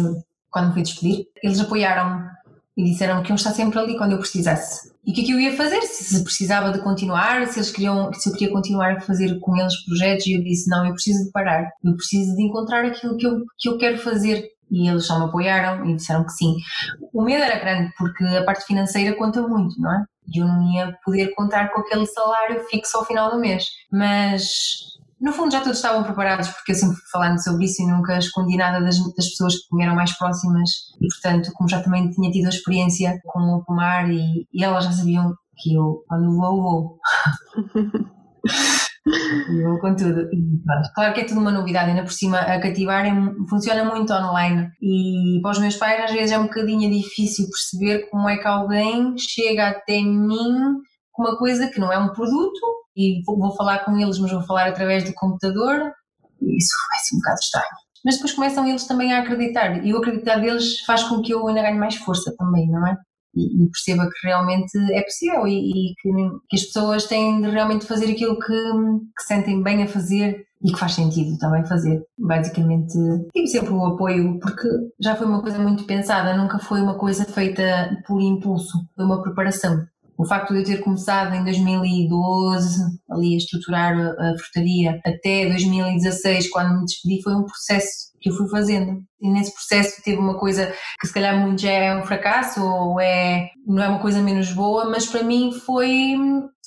quando 0.49 0.69
me 0.69 0.75
fui 0.75 0.83
despedir, 0.83 1.27
eles 1.43 1.59
apoiaram-me 1.59 2.25
e 2.77 2.85
disseram 2.85 3.23
que 3.25 3.31
iam 3.31 3.35
estar 3.35 3.51
sempre 3.51 3.81
ali 3.81 3.97
quando 3.97 4.13
eu 4.13 4.19
precisasse. 4.19 4.93
E 5.05 5.11
o 5.11 5.15
que 5.15 5.23
é 5.23 5.25
que 5.25 5.33
eu 5.33 5.41
ia 5.41 5.57
fazer? 5.57 5.83
Se 5.83 6.23
precisava 6.23 6.71
de 6.71 6.79
continuar, 6.79 7.45
se 7.49 7.59
eles 7.59 7.71
queriam, 7.73 8.13
se 8.13 8.29
eu 8.29 8.33
queria 8.33 8.53
continuar 8.53 8.93
a 8.93 9.01
fazer 9.01 9.41
com 9.41 9.57
eles 9.57 9.75
projetos, 9.85 10.27
e 10.27 10.35
eu 10.35 10.45
disse: 10.45 10.71
não, 10.71 10.87
eu 10.87 10.93
preciso 10.93 11.25
de 11.25 11.31
parar, 11.33 11.69
eu 11.85 11.97
preciso 11.97 12.37
de 12.37 12.43
encontrar 12.43 12.85
aquilo 12.85 13.17
que 13.17 13.27
eu, 13.27 13.43
que 13.59 13.69
eu 13.69 13.79
quero 13.79 13.99
fazer 13.99 14.49
e 14.71 14.89
eles 14.89 15.07
só 15.07 15.19
me 15.19 15.27
apoiaram 15.27 15.89
e 15.89 15.97
disseram 15.97 16.25
que 16.25 16.33
sim. 16.33 16.57
O 17.13 17.23
medo 17.23 17.43
era 17.43 17.59
grande 17.59 17.93
porque 17.97 18.25
a 18.25 18.45
parte 18.45 18.65
financeira 18.67 19.17
conta 19.17 19.41
muito, 19.43 19.81
não 19.81 19.93
é? 19.93 20.05
E 20.35 20.41
eu 20.41 20.47
não 20.47 20.63
ia 20.73 20.99
poder 21.05 21.35
contar 21.35 21.73
com 21.73 21.81
aquele 21.81 22.07
salário 22.07 22.65
fixo 22.69 22.97
ao 22.97 23.05
final 23.05 23.31
do 23.31 23.39
mês. 23.39 23.67
Mas 23.93 24.97
no 25.21 25.33
fundo 25.33 25.51
já 25.51 25.61
todos 25.61 25.79
estavam 25.79 26.05
preparados 26.05 26.49
porque 26.49 26.73
eu 26.73 26.77
sempre 26.77 26.97
fui 26.97 27.09
falando 27.11 27.43
sobre 27.43 27.65
isso 27.65 27.83
e 27.83 27.87
nunca 27.87 28.19
escondi 28.19 28.57
nada 28.57 28.85
das, 28.85 28.99
das 29.15 29.29
pessoas 29.31 29.55
que 29.55 29.75
me 29.75 29.85
eram 29.85 29.95
mais 29.95 30.13
próximas 30.17 30.71
e 31.01 31.09
portanto 31.09 31.51
como 31.55 31.69
já 31.69 31.83
também 31.83 32.11
tinha 32.11 32.31
tido 32.31 32.47
a 32.47 32.51
experiência 32.51 33.19
com 33.25 33.41
o 33.41 33.65
pomar 33.65 34.11
e, 34.11 34.47
e 34.53 34.63
elas 34.63 34.85
já 34.85 34.93
sabiam 34.93 35.35
que 35.57 35.75
eu 35.75 36.05
quando 36.07 36.37
vou, 36.37 36.63
vou. 36.63 36.99
E 39.07 39.63
vou 39.63 39.79
com 39.79 39.95
tudo. 39.95 40.29
Claro 40.95 41.15
que 41.15 41.21
é 41.21 41.25
tudo 41.25 41.41
uma 41.41 41.53
novidade, 41.53 41.91
ainda 41.91 42.03
por 42.03 42.13
cima 42.13 42.41
a 42.41 42.61
cativar 42.61 43.07
é, 43.07 43.13
funciona 43.49 43.85
muito 43.85 44.13
online 44.13 44.69
e 44.83 45.39
para 45.43 45.53
os 45.53 45.59
meus 45.61 45.77
pais 45.77 46.03
às 46.03 46.11
vezes 46.11 46.33
é 46.33 46.39
um 46.39 46.45
bocadinho 46.45 46.91
difícil 46.91 47.47
perceber 47.49 48.09
como 48.11 48.29
é 48.29 48.37
que 48.37 48.49
alguém 48.49 49.15
chega 49.17 49.69
até 49.69 50.01
mim 50.01 50.81
com 51.13 51.23
uma 51.23 51.39
coisa 51.39 51.69
que 51.69 51.79
não 51.79 51.93
é 51.93 51.99
um 51.99 52.13
produto 52.13 52.61
e 52.97 53.23
vou, 53.25 53.39
vou 53.39 53.55
falar 53.55 53.85
com 53.85 53.97
eles, 53.97 54.19
mas 54.19 54.33
vou 54.33 54.43
falar 54.43 54.69
através 54.69 55.05
do 55.05 55.15
computador 55.15 55.93
e 56.43 56.57
isso 56.57 56.75
vai 56.91 56.99
ser 57.01 57.15
um 57.15 57.19
bocado 57.19 57.39
estranho. 57.41 57.87
Mas 58.05 58.15
depois 58.17 58.33
começam 58.33 58.67
eles 58.67 58.87
também 58.87 59.13
a 59.13 59.21
acreditar 59.21 59.85
e 59.85 59.95
o 59.95 59.99
acreditar 59.99 60.39
deles 60.39 60.81
faz 60.81 61.05
com 61.05 61.23
que 61.23 61.33
eu 61.33 61.47
ainda 61.47 61.63
ganhe 61.63 61.79
mais 61.79 61.95
força 61.97 62.35
também, 62.37 62.69
não 62.69 62.87
é? 62.87 62.97
E, 63.37 63.69
perceba 63.69 64.09
que 64.09 64.27
realmente 64.27 64.77
é 64.93 65.03
possível 65.03 65.47
e, 65.47 65.91
e 65.91 65.95
que, 66.01 66.11
que, 66.49 66.57
as 66.57 66.65
pessoas 66.65 67.05
têm 67.05 67.41
de 67.41 67.51
realmente 67.51 67.87
fazer 67.87 68.11
aquilo 68.11 68.39
que, 68.39 68.53
que 69.17 69.23
sentem 69.27 69.63
bem 69.63 69.83
a 69.83 69.87
fazer 69.89 70.47
e 70.63 70.73
que 70.73 70.79
faz 70.79 70.95
sentido 70.95 71.37
também 71.39 71.65
fazer. 71.67 72.03
Basicamente, 72.19 72.95
tive 73.33 73.47
sempre 73.47 73.73
o 73.73 73.85
apoio, 73.85 74.39
porque 74.41 74.69
já 75.01 75.15
foi 75.15 75.27
uma 75.27 75.43
coisa 75.43 75.59
muito 75.59 75.85
pensada, 75.85 76.37
nunca 76.37 76.59
foi 76.59 76.81
uma 76.81 76.95
coisa 76.95 77.25
feita 77.25 78.03
por 78.07 78.21
impulso, 78.21 78.79
foi 78.95 79.05
uma 79.05 79.23
preparação. 79.23 79.87
O 80.19 80.25
facto 80.25 80.55
de 80.55 80.61
eu 80.61 80.65
ter 80.65 80.79
começado 80.79 81.35
em 81.35 81.45
2012 81.45 82.81
ali 83.11 83.35
a 83.35 83.37
estruturar 83.37 83.95
a, 83.99 84.35
frutaria 84.39 84.99
até 85.05 85.47
2016, 85.47 86.49
quando 86.49 86.79
me 86.79 86.85
despedi, 86.87 87.23
foi 87.23 87.35
um 87.35 87.45
processo 87.45 88.16
que 88.27 88.33
eu 88.33 88.37
fui 88.37 88.49
fazendo. 88.49 89.05
E 89.21 89.31
nesse 89.31 89.53
processo 89.55 90.03
teve 90.03 90.19
uma 90.19 90.37
coisa 90.37 90.75
que 91.01 91.07
se 91.07 91.15
calhar 91.15 91.39
muito 91.39 91.63
já 91.63 91.71
é 91.71 91.97
um 91.97 92.05
fracasso 92.05 92.61
ou 92.61 93.01
é, 93.01 93.51
não 93.65 93.83
é 93.83 93.89
uma 93.89 94.01
coisa 94.01 94.21
menos 94.21 94.53
boa, 94.53 94.91
mas 94.91 95.07
para 95.07 95.23
mim 95.23 95.53
foi 95.65 96.17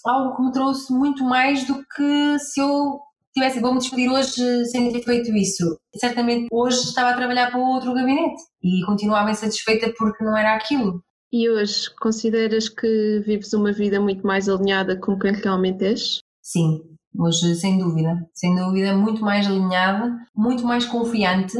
algo 0.06 0.36
que 0.38 0.42
me 0.44 0.52
trouxe 0.54 0.94
muito 0.94 1.24
mais 1.26 1.66
do 1.66 1.84
que 1.96 2.40
se 2.40 2.62
eu 2.62 3.00
tivesse, 3.34 3.60
vou-me 3.60 3.80
despedir 3.80 4.10
hoje 4.10 4.66
sem 4.68 4.92
ter 4.92 5.04
feito 5.04 5.36
isso. 5.36 5.78
Certamente 5.96 6.48
hoje 6.52 6.78
estava 6.78 7.10
a 7.10 7.18
trabalhar 7.18 7.52
para 7.52 7.60
outro 7.60 7.94
gabinete 7.94 8.42
e 8.64 8.86
continuava 8.86 9.32
insatisfeita 9.32 9.94
porque 9.98 10.24
não 10.24 10.38
era 10.38 10.56
aquilo. 10.56 11.04
E 11.32 11.50
hoje 11.50 11.94
consideras 12.00 12.70
que 12.70 13.22
vives 13.26 13.54
uma 13.54 13.72
vida 13.72 14.00
muito 14.00 14.26
mais 14.26 14.48
alinhada 14.48 14.98
com 14.98 15.20
quem 15.20 15.34
realmente 15.34 15.86
és? 15.86 16.20
Sim, 16.42 16.82
hoje 17.20 17.56
sem 17.56 17.78
dúvida, 17.78 18.16
sem 18.34 18.56
dúvida 18.56 18.96
muito 18.96 19.22
mais 19.22 19.46
alinhada, 19.46 20.12
muito 20.36 20.66
mais 20.66 20.86
confiante 20.86 21.58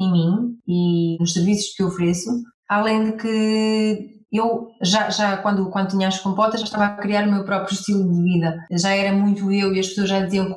em 0.00 0.10
mim 0.10 0.56
e 0.66 1.16
nos 1.20 1.32
serviços 1.32 1.74
que 1.74 1.82
ofereço, 1.82 2.30
além 2.68 3.04
de 3.04 3.12
que 3.12 4.12
eu 4.32 4.68
já, 4.82 5.10
já 5.10 5.36
quando, 5.36 5.68
quando 5.70 5.90
tinha 5.90 6.08
as 6.08 6.18
compotas 6.18 6.60
já 6.60 6.66
estava 6.66 6.86
a 6.86 6.96
criar 6.96 7.28
o 7.28 7.30
meu 7.30 7.44
próprio 7.44 7.74
estilo 7.74 8.10
de 8.10 8.22
vida, 8.22 8.56
já 8.72 8.94
era 8.94 9.12
muito 9.14 9.52
eu 9.52 9.74
e 9.74 9.78
as 9.78 9.88
pessoas 9.88 10.08
já 10.08 10.20
diziam 10.20 10.56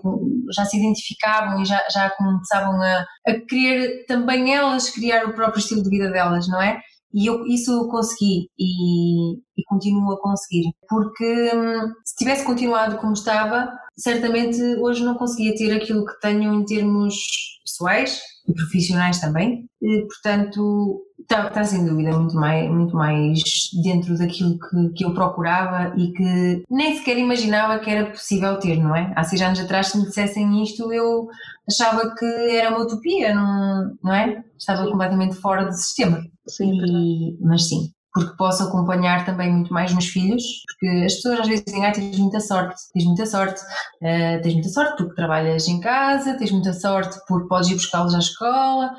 já 0.53 0.63
se 0.63 0.77
identificavam 0.77 1.61
e 1.61 1.65
já, 1.65 1.81
já 1.91 2.09
começavam 2.11 2.81
a, 2.81 3.05
a 3.27 3.33
querer 3.47 4.05
também 4.05 4.53
elas 4.53 4.89
criar 4.89 5.25
o 5.25 5.33
próprio 5.33 5.59
estilo 5.59 5.83
de 5.83 5.89
vida 5.89 6.09
delas, 6.09 6.47
não 6.47 6.61
é? 6.61 6.79
E 7.13 7.27
eu, 7.27 7.45
isso 7.47 7.87
consegui 7.87 8.49
e, 8.59 9.35
e 9.57 9.63
continuo 9.67 10.11
a 10.13 10.21
conseguir. 10.21 10.71
Porque 10.89 11.51
hum, 11.55 11.93
se 12.03 12.15
tivesse 12.17 12.45
continuado 12.45 12.97
como 12.97 13.13
estava, 13.13 13.71
certamente 13.97 14.61
hoje 14.79 15.03
não 15.03 15.15
conseguia 15.15 15.55
ter 15.55 15.73
aquilo 15.73 16.05
que 16.05 16.19
tenho 16.19 16.53
em 16.53 16.65
termos 16.65 17.15
pessoais, 17.63 18.21
e 18.47 18.53
profissionais 18.53 19.19
também. 19.19 19.65
E, 19.81 20.05
portanto, 20.07 21.01
está, 21.19 21.47
está 21.47 21.63
sem 21.63 21.85
dúvida 21.85 22.17
muito 22.17 22.35
mais, 22.35 22.69
muito 22.69 22.95
mais 22.95 23.41
dentro 23.83 24.17
daquilo 24.17 24.57
que, 24.57 24.89
que 24.95 25.05
eu 25.05 25.13
procurava 25.13 25.93
e 25.97 26.11
que 26.11 26.63
nem 26.69 26.95
sequer 26.95 27.17
imaginava 27.17 27.79
que 27.79 27.89
era 27.89 28.09
possível 28.09 28.57
ter, 28.59 28.77
não 28.77 28.95
é? 28.95 29.11
Há 29.15 29.23
seis 29.23 29.41
anos 29.41 29.59
atrás, 29.59 29.87
se 29.87 29.97
me 29.97 30.05
dissessem 30.05 30.63
isto, 30.63 30.91
eu 30.93 31.27
achava 31.67 32.13
que 32.15 32.25
era 32.25 32.69
uma 32.69 32.83
utopia, 32.83 33.33
não, 33.33 33.97
não 34.03 34.13
é? 34.13 34.43
Estava 34.57 34.89
completamente 34.89 35.35
fora 35.35 35.65
do 35.65 35.73
sistema. 35.73 36.21
Sim, 36.47 36.71
e, 36.73 37.37
mas 37.41 37.67
sim, 37.67 37.89
porque 38.15 38.33
posso 38.37 38.63
acompanhar 38.63 39.25
também 39.25 39.51
muito 39.51 39.73
mais 39.73 39.91
meus 39.91 40.07
filhos, 40.07 40.41
porque 40.67 41.03
as 41.05 41.15
pessoas 41.15 41.41
às 41.41 41.47
vezes 41.49 41.65
dizem, 41.65 41.85
ah, 41.85 41.91
tens 41.91 42.17
muita 42.17 42.39
sorte, 42.39 42.81
tens 42.93 43.05
muita 43.05 43.25
sorte, 43.25 43.61
uh, 43.61 44.41
tens 44.41 44.53
muita 44.53 44.69
sorte 44.69 44.95
porque 44.95 45.15
trabalhas 45.15 45.67
em 45.67 45.81
casa, 45.81 46.37
tens 46.37 46.49
muita 46.49 46.71
sorte 46.71 47.19
porque 47.27 47.49
podes 47.49 47.69
ir 47.69 47.73
buscá-los 47.73 48.15
à 48.15 48.19
escola. 48.19 48.95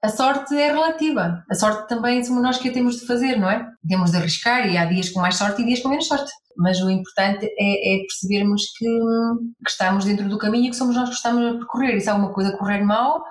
A 0.00 0.08
sorte 0.08 0.54
é 0.56 0.70
relativa, 0.70 1.42
a 1.50 1.54
sorte 1.56 1.88
também 1.88 2.22
somos 2.22 2.44
nós 2.44 2.56
que 2.58 2.68
a 2.68 2.72
temos 2.72 3.00
de 3.00 3.06
fazer, 3.06 3.40
não 3.40 3.50
é? 3.50 3.66
Temos 3.88 4.12
de 4.12 4.18
arriscar 4.18 4.68
e 4.68 4.78
há 4.78 4.84
dias 4.84 5.08
com 5.08 5.20
mais 5.20 5.34
sorte 5.34 5.60
e 5.62 5.64
dias 5.66 5.80
com 5.80 5.88
menos 5.88 6.06
sorte. 6.06 6.30
Mas 6.56 6.80
o 6.80 6.88
importante 6.88 7.46
é, 7.58 7.96
é 7.96 7.98
percebermos 8.02 8.66
que, 8.78 8.86
que, 8.86 9.70
estamos 9.70 10.04
dentro 10.04 10.28
do 10.28 10.38
caminho 10.38 10.66
e 10.66 10.70
que 10.70 10.76
somos 10.76 10.94
nós 10.94 11.08
que 11.08 11.16
estamos 11.16 11.44
a 11.44 11.58
percorrer. 11.58 11.96
E 11.96 12.00
se 12.00 12.08
alguma 12.08 12.32
coisa 12.32 12.56
correr 12.56 12.84
mal, 12.84 13.24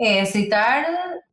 é 0.00 0.22
aceitar, 0.22 0.86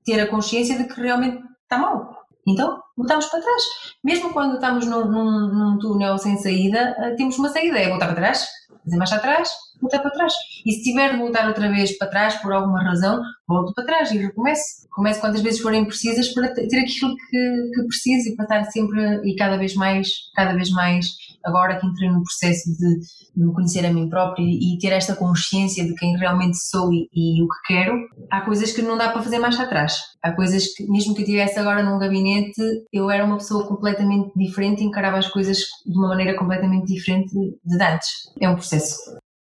ter 0.03 0.19
a 0.19 0.27
consciência 0.27 0.77
de 0.77 0.83
que 0.83 0.99
realmente 0.99 1.41
está 1.63 1.77
mal 1.77 2.17
então, 2.47 2.79
voltamos 2.95 3.25
para 3.25 3.41
trás. 3.41 3.63
Mesmo 4.03 4.31
quando 4.31 4.55
estamos 4.55 4.85
num, 4.85 5.05
num, 5.05 5.47
num 5.47 5.79
túnel 5.79 6.17
sem 6.17 6.37
saída, 6.37 6.95
eh, 6.97 7.15
temos 7.15 7.37
uma 7.37 7.49
saída, 7.49 7.77
é 7.77 7.89
voltar 7.89 8.05
para 8.07 8.15
trás, 8.15 8.47
fazer 8.85 8.97
marcha 8.97 9.15
atrás, 9.17 9.49
voltar 9.81 9.99
para 9.99 10.11
trás. 10.11 10.33
E 10.65 10.71
se 10.71 10.83
tiver 10.83 11.11
de 11.11 11.17
voltar 11.17 11.47
outra 11.47 11.69
vez 11.69 11.97
para 11.97 12.07
trás 12.07 12.35
por 12.35 12.53
alguma 12.53 12.81
razão, 12.81 13.21
volto 13.47 13.73
para 13.73 13.85
trás 13.85 14.11
e 14.11 14.17
recomece. 14.17 14.87
Comece 14.89 15.19
quantas 15.19 15.41
vezes 15.41 15.59
forem 15.59 15.85
precisas 15.85 16.29
para 16.29 16.53
ter 16.53 16.79
aquilo 16.79 17.15
que, 17.15 17.71
que 17.75 17.83
preciso 17.87 18.29
e 18.29 18.35
para 18.35 18.45
estar 18.45 18.71
sempre 18.71 19.29
e 19.29 19.35
cada 19.35 19.57
vez 19.57 19.75
mais, 19.75 20.07
cada 20.33 20.53
vez 20.53 20.69
mais 20.71 21.26
agora 21.47 21.79
que 21.79 21.87
entrei 21.87 22.09
no 22.09 22.23
processo 22.23 22.69
de 22.77 22.99
me 23.35 23.53
conhecer 23.53 23.85
a 23.85 23.93
mim 23.93 24.09
própria 24.09 24.43
e 24.43 24.77
ter 24.79 24.91
esta 24.91 25.15
consciência 25.15 25.85
de 25.85 25.95
quem 25.95 26.17
realmente 26.17 26.57
sou 26.57 26.91
e, 26.91 27.09
e, 27.13 27.41
o 27.41 27.47
que 27.47 27.73
quero, 27.73 27.97
há 28.29 28.41
coisas 28.41 28.71
que 28.71 28.81
não 28.81 28.97
dá 28.97 29.09
para 29.09 29.23
fazer 29.23 29.39
mais 29.39 29.57
atrás. 29.59 29.97
Há 30.21 30.33
coisas 30.33 30.67
que, 30.73 30.83
mesmo 30.89 31.15
que 31.15 31.21
eu 31.21 31.25
estivesse 31.25 31.57
agora 31.57 31.81
num 31.81 31.97
gabinete, 31.97 32.61
eu 32.91 33.09
era 33.09 33.23
uma 33.25 33.37
pessoa 33.37 33.67
completamente 33.67 34.31
diferente 34.35 34.81
e 34.81 34.85
encarava 34.85 35.17
as 35.17 35.27
coisas 35.27 35.59
de 35.85 35.97
uma 35.97 36.09
maneira 36.09 36.37
completamente 36.37 36.93
diferente 36.93 37.33
de 37.33 37.83
antes. 37.83 38.09
É 38.39 38.49
um 38.49 38.55
processo. 38.55 38.97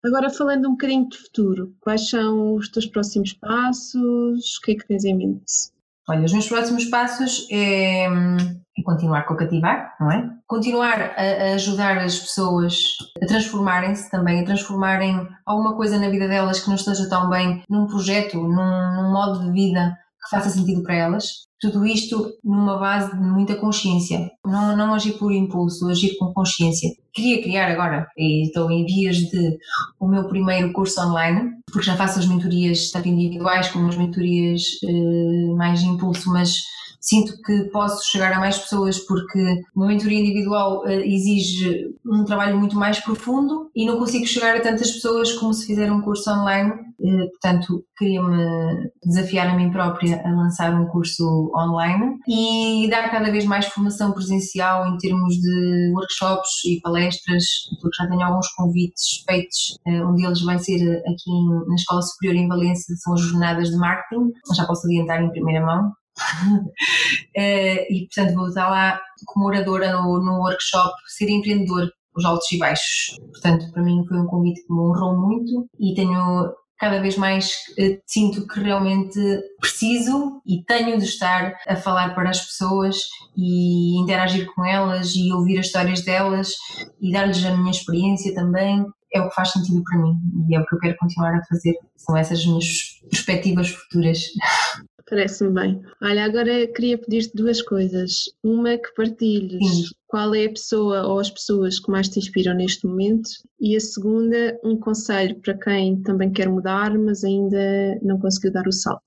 Agora 0.06 0.30
falando 0.30 0.68
um 0.68 0.72
bocadinho 0.72 1.10
de 1.10 1.18
futuro, 1.18 1.74
quais 1.80 2.10
são 2.10 2.56
os 2.56 2.70
teus 2.70 2.86
próximos 2.86 3.34
passos? 3.34 4.58
O 4.58 4.62
que 4.64 4.74
é 4.74 4.76
que 4.76 4.88
tens 4.88 5.04
em 5.04 5.18
mente? 5.18 5.74
Olha, 6.08 6.26
os 6.26 6.32
meus 6.32 6.48
próximos 6.48 6.86
passos 6.86 7.48
é, 7.52 8.08
é 8.78 8.84
continuar 8.84 9.26
com 9.26 9.34
o 9.34 9.38
cativar, 9.38 9.96
não 10.00 10.12
é? 10.12 10.30
Continuar 10.48 11.02
a, 11.02 11.52
a 11.52 11.54
ajudar 11.56 11.98
as 11.98 12.20
pessoas 12.20 12.76
a 13.22 13.26
transformarem-se 13.26 14.10
também, 14.12 14.42
a 14.42 14.46
transformarem 14.46 15.28
alguma 15.46 15.76
coisa 15.76 15.98
na 15.98 16.10
vida 16.10 16.28
delas 16.28 16.60
que 16.60 16.68
não 16.68 16.76
esteja 16.76 17.10
tão 17.10 17.30
bem 17.30 17.64
num 17.70 17.88
projeto, 17.88 18.38
num, 18.38 18.96
num 18.96 19.12
modo 19.12 19.44
de 19.44 19.52
vida 19.52 19.98
que 20.24 20.30
faça 20.30 20.50
sentido 20.50 20.84
para 20.84 20.96
elas. 20.96 21.46
Tudo 21.60 21.86
isto 21.86 22.34
numa 22.44 22.78
base 22.78 23.16
de 23.16 23.24
muita 23.24 23.56
consciência. 23.56 24.30
Não, 24.46 24.76
não 24.76 24.94
agir 24.94 25.14
por 25.14 25.32
impulso, 25.32 25.90
agir 25.90 26.18
com 26.18 26.34
consciência. 26.34 26.90
Queria 27.14 27.42
criar 27.42 27.72
agora, 27.72 28.08
e 28.18 28.48
estou 28.48 28.70
em 28.70 28.86
vias 28.86 29.18
de 29.18 29.58
o 30.00 30.08
meu 30.08 30.28
primeiro 30.28 30.74
curso 30.74 31.02
online, 31.02 31.52
porque 31.72 31.86
já 31.86 31.96
faço 31.96 32.20
as 32.20 32.26
mentorias 32.26 32.92
tanto 32.92 33.08
individuais 33.08 33.70
como 33.70 33.88
as 33.88 33.96
mentorias 33.96 34.62
eh, 34.84 35.56
mais 35.56 35.80
de 35.80 35.88
impulso, 35.88 36.30
mas 36.30 36.60
sinto 37.06 37.40
que 37.44 37.66
posso 37.66 38.04
chegar 38.10 38.34
a 38.34 38.40
mais 38.40 38.58
pessoas 38.58 38.98
porque 38.98 39.62
uma 39.76 39.86
mentoria 39.86 40.20
individual 40.20 40.84
uh, 40.84 40.90
exige 40.90 41.94
um 42.04 42.26
trabalho 42.26 42.58
muito 42.58 42.76
mais 42.76 43.00
profundo 43.00 43.70
e 43.76 43.86
não 43.86 44.00
consigo 44.00 44.26
chegar 44.26 44.56
a 44.56 44.60
tantas 44.60 44.92
pessoas 44.92 45.32
como 45.34 45.54
se 45.54 45.68
fizer 45.68 45.92
um 45.92 46.02
curso 46.02 46.32
online. 46.32 46.72
Uh, 47.00 47.30
portanto, 47.30 47.86
queria-me 47.96 48.90
desafiar 49.04 49.48
a 49.50 49.56
mim 49.56 49.72
própria 49.72 50.20
a 50.26 50.32
lançar 50.32 50.74
um 50.74 50.88
curso 50.88 51.45
online 51.56 52.18
e 52.28 52.88
dar 52.90 53.10
cada 53.10 53.32
vez 53.32 53.46
mais 53.46 53.66
formação 53.68 54.12
presencial 54.12 54.88
em 54.88 54.98
termos 54.98 55.36
de 55.36 55.92
workshops 55.94 56.64
e 56.66 56.80
palestras, 56.82 57.46
porque 57.82 57.98
já 57.98 58.10
tenho 58.10 58.24
alguns 58.24 58.48
convites 58.54 59.24
feitos. 59.28 59.78
Uh, 59.88 60.10
um 60.10 60.16
deles 60.16 60.42
vai 60.42 60.60
ser 60.60 60.82
aqui 61.00 61.32
na 61.68 61.76
Escola 61.76 62.02
Superior 62.02 62.44
em 62.44 62.48
Valência, 62.48 62.96
são 62.98 63.14
as 63.14 63.22
jornadas 63.22 63.70
de 63.70 63.78
marketing, 63.78 64.32
já 64.56 64.66
posso 64.66 64.88
adiantar 64.88 65.22
em 65.24 65.32
primeira 65.32 65.66
mão. 65.66 65.92
Eh, 67.38 67.94
e 67.94 68.08
portanto 68.08 68.34
vou 68.36 68.48
estar 68.48 68.70
lá 68.70 68.98
como 69.26 69.48
oradora 69.48 69.92
no, 69.92 70.24
no 70.24 70.40
workshop 70.40 70.94
Ser 71.06 71.30
Empreendedor, 71.30 71.92
os 72.16 72.24
altos 72.24 72.50
e 72.54 72.58
baixos. 72.58 73.18
Portanto, 73.34 73.70
para 73.74 73.84
mim 73.84 74.06
foi 74.08 74.18
um 74.18 74.26
convite 74.26 74.66
que 74.66 74.74
me 74.74 74.80
honrou 74.80 75.20
muito 75.20 75.68
e 75.78 75.94
tenho 75.94 76.54
cada 76.78 77.02
vez 77.02 77.18
mais 77.18 77.52
uh, 77.80 78.02
sinto 78.06 78.48
que 78.48 78.60
realmente 78.60 79.20
preciso 79.60 80.42
e 80.46 80.64
tenho 80.64 80.98
de 80.98 81.06
estar 81.06 81.56
a 81.68 81.76
falar 81.76 82.14
para 82.14 82.30
as 82.30 82.42
pessoas 82.42 82.98
e 83.36 84.00
interagir 84.00 84.46
com 84.54 84.66
elas 84.66 85.14
e 85.16 85.32
ouvir 85.34 85.60
as 85.60 85.68
histórias 85.68 86.04
delas 86.04 86.50
e 87.02 87.12
dar-lhes 87.12 87.44
a 87.46 87.56
minha 87.56 87.72
experiência 87.72 88.34
também. 88.34 88.86
É 89.14 89.22
o 89.22 89.30
que 89.30 89.36
faz 89.36 89.52
sentido 89.52 89.82
para 89.84 89.98
mim 89.98 90.16
e 90.50 90.56
é 90.56 90.60
o 90.60 90.66
que 90.66 90.76
eu 90.76 90.80
quero 90.80 90.98
continuar 90.98 91.36
a 91.36 91.46
fazer. 91.46 91.74
São 91.96 92.18
essas 92.18 92.40
as 92.40 92.46
minhas 92.46 93.00
perspectivas 93.10 93.70
futuras. 93.70 94.20
Parece-me 95.08 95.52
bem. 95.52 95.82
Olha, 96.02 96.26
agora 96.26 96.68
queria 96.68 96.98
pedir-te 96.98 97.36
duas 97.36 97.62
coisas. 97.62 98.24
Uma 98.44 98.78
que 98.78 98.94
partilhes 98.96 99.68
Sim. 99.68 99.84
qual 100.08 100.34
é 100.34 100.46
a 100.46 100.50
pessoa 100.50 101.06
ou 101.08 101.20
as 101.20 101.30
pessoas 101.30 101.80
que 101.80 101.92
mais 101.92 102.10
te 102.10 102.18
inspiram 102.18 102.56
neste 102.56 102.88
momento 102.88 103.30
e 103.60 103.76
a 103.76 103.80
segunda, 103.80 104.60
um 104.64 104.78
conselho 104.78 105.40
para 105.42 105.58
quem 105.58 106.02
também 106.02 106.32
quer 106.32 106.50
mudar, 106.50 106.98
mas 106.98 107.24
ainda 107.24 108.00
não 108.02 108.20
conseguiu 108.20 108.52
dar 108.52 108.68
o 108.68 108.72
salto. 108.72 109.04